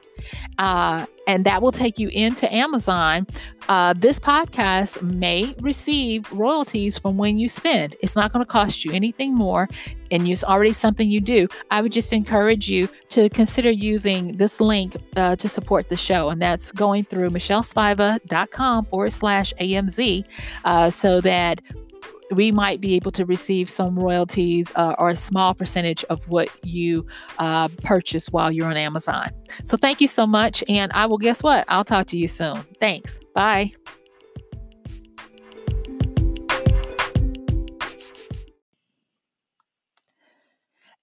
uh, 0.57 1.05
and 1.27 1.45
that 1.45 1.61
will 1.61 1.71
take 1.71 1.99
you 1.99 2.07
into 2.09 2.51
Amazon. 2.53 3.27
Uh, 3.67 3.93
this 3.93 4.19
podcast 4.19 5.01
may 5.01 5.53
receive 5.59 6.31
royalties 6.31 6.97
from 6.97 7.17
when 7.17 7.37
you 7.37 7.49
spend. 7.49 7.95
It's 8.01 8.15
not 8.15 8.31
going 8.31 8.43
to 8.43 8.49
cost 8.49 8.85
you 8.85 8.93
anything 8.93 9.35
more, 9.35 9.67
and 10.11 10.27
it's 10.27 10.43
already 10.43 10.73
something 10.73 11.09
you 11.09 11.21
do. 11.21 11.47
I 11.71 11.81
would 11.81 11.91
just 11.91 12.13
encourage 12.13 12.69
you 12.69 12.89
to 13.09 13.29
consider 13.29 13.71
using 13.71 14.37
this 14.37 14.59
link 14.59 14.95
uh, 15.15 15.35
to 15.37 15.49
support 15.49 15.89
the 15.89 15.97
show, 15.97 16.29
and 16.29 16.41
that's 16.41 16.71
going 16.71 17.03
through 17.03 17.29
michellespiva.com 17.29 18.85
forward 18.85 19.13
slash 19.13 19.53
AMZ 19.59 20.25
uh, 20.65 20.89
so 20.89 21.21
that 21.21 21.61
we 22.31 22.51
might 22.51 22.81
be 22.81 22.95
able 22.95 23.11
to 23.11 23.25
receive 23.25 23.69
some 23.69 23.97
royalties 23.97 24.71
uh, 24.75 24.95
or 24.97 25.09
a 25.09 25.15
small 25.15 25.53
percentage 25.53 26.03
of 26.05 26.27
what 26.27 26.49
you 26.65 27.05
uh, 27.39 27.67
purchase 27.83 28.27
while 28.29 28.51
you're 28.51 28.67
on 28.67 28.77
Amazon. 28.77 29.29
So 29.63 29.77
thank 29.77 30.01
you 30.01 30.07
so 30.07 30.27
much. 30.27 30.63
And 30.67 30.91
I 30.93 31.05
will 31.05 31.17
guess 31.17 31.41
what? 31.41 31.65
I'll 31.67 31.85
talk 31.85 32.07
to 32.07 32.17
you 32.17 32.27
soon. 32.27 32.63
Thanks. 32.79 33.19
Bye. 33.33 33.73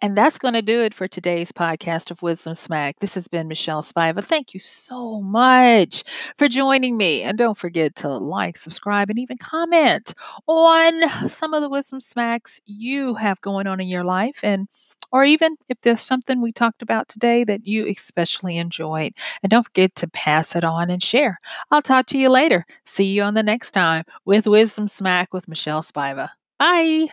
And 0.04 0.18
that's 0.18 0.36
going 0.36 0.52
to 0.52 0.60
do 0.60 0.82
it 0.82 0.92
for 0.92 1.08
today's 1.08 1.50
podcast 1.50 2.10
of 2.10 2.20
Wisdom 2.20 2.54
Smack. 2.54 3.00
This 3.00 3.14
has 3.14 3.26
been 3.26 3.48
Michelle 3.48 3.80
Spiva. 3.80 4.22
Thank 4.22 4.52
you 4.52 4.60
so 4.60 5.22
much 5.22 6.04
for 6.36 6.46
joining 6.46 6.98
me. 6.98 7.22
And 7.22 7.38
don't 7.38 7.56
forget 7.56 7.96
to 7.96 8.10
like, 8.10 8.58
subscribe, 8.58 9.08
and 9.08 9.18
even 9.18 9.38
comment 9.38 10.12
on 10.46 11.08
some 11.30 11.54
of 11.54 11.62
the 11.62 11.70
Wisdom 11.70 12.02
Smacks 12.02 12.60
you 12.66 13.14
have 13.14 13.40
going 13.40 13.66
on 13.66 13.80
in 13.80 13.88
your 13.88 14.04
life. 14.04 14.40
And 14.42 14.68
or 15.10 15.24
even 15.24 15.56
if 15.70 15.80
there's 15.80 16.02
something 16.02 16.42
we 16.42 16.52
talked 16.52 16.82
about 16.82 17.08
today 17.08 17.42
that 17.42 17.66
you 17.66 17.86
especially 17.88 18.58
enjoyed. 18.58 19.14
And 19.42 19.48
don't 19.48 19.64
forget 19.64 19.94
to 19.94 20.08
pass 20.08 20.54
it 20.54 20.64
on 20.64 20.90
and 20.90 21.02
share. 21.02 21.40
I'll 21.70 21.80
talk 21.80 22.04
to 22.08 22.18
you 22.18 22.28
later. 22.28 22.66
See 22.84 23.06
you 23.06 23.22
on 23.22 23.32
the 23.32 23.42
next 23.42 23.70
time 23.70 24.04
with 24.26 24.46
Wisdom 24.46 24.86
Smack 24.86 25.32
with 25.32 25.48
Michelle 25.48 25.80
Spiva. 25.80 26.28
Bye. 26.58 27.08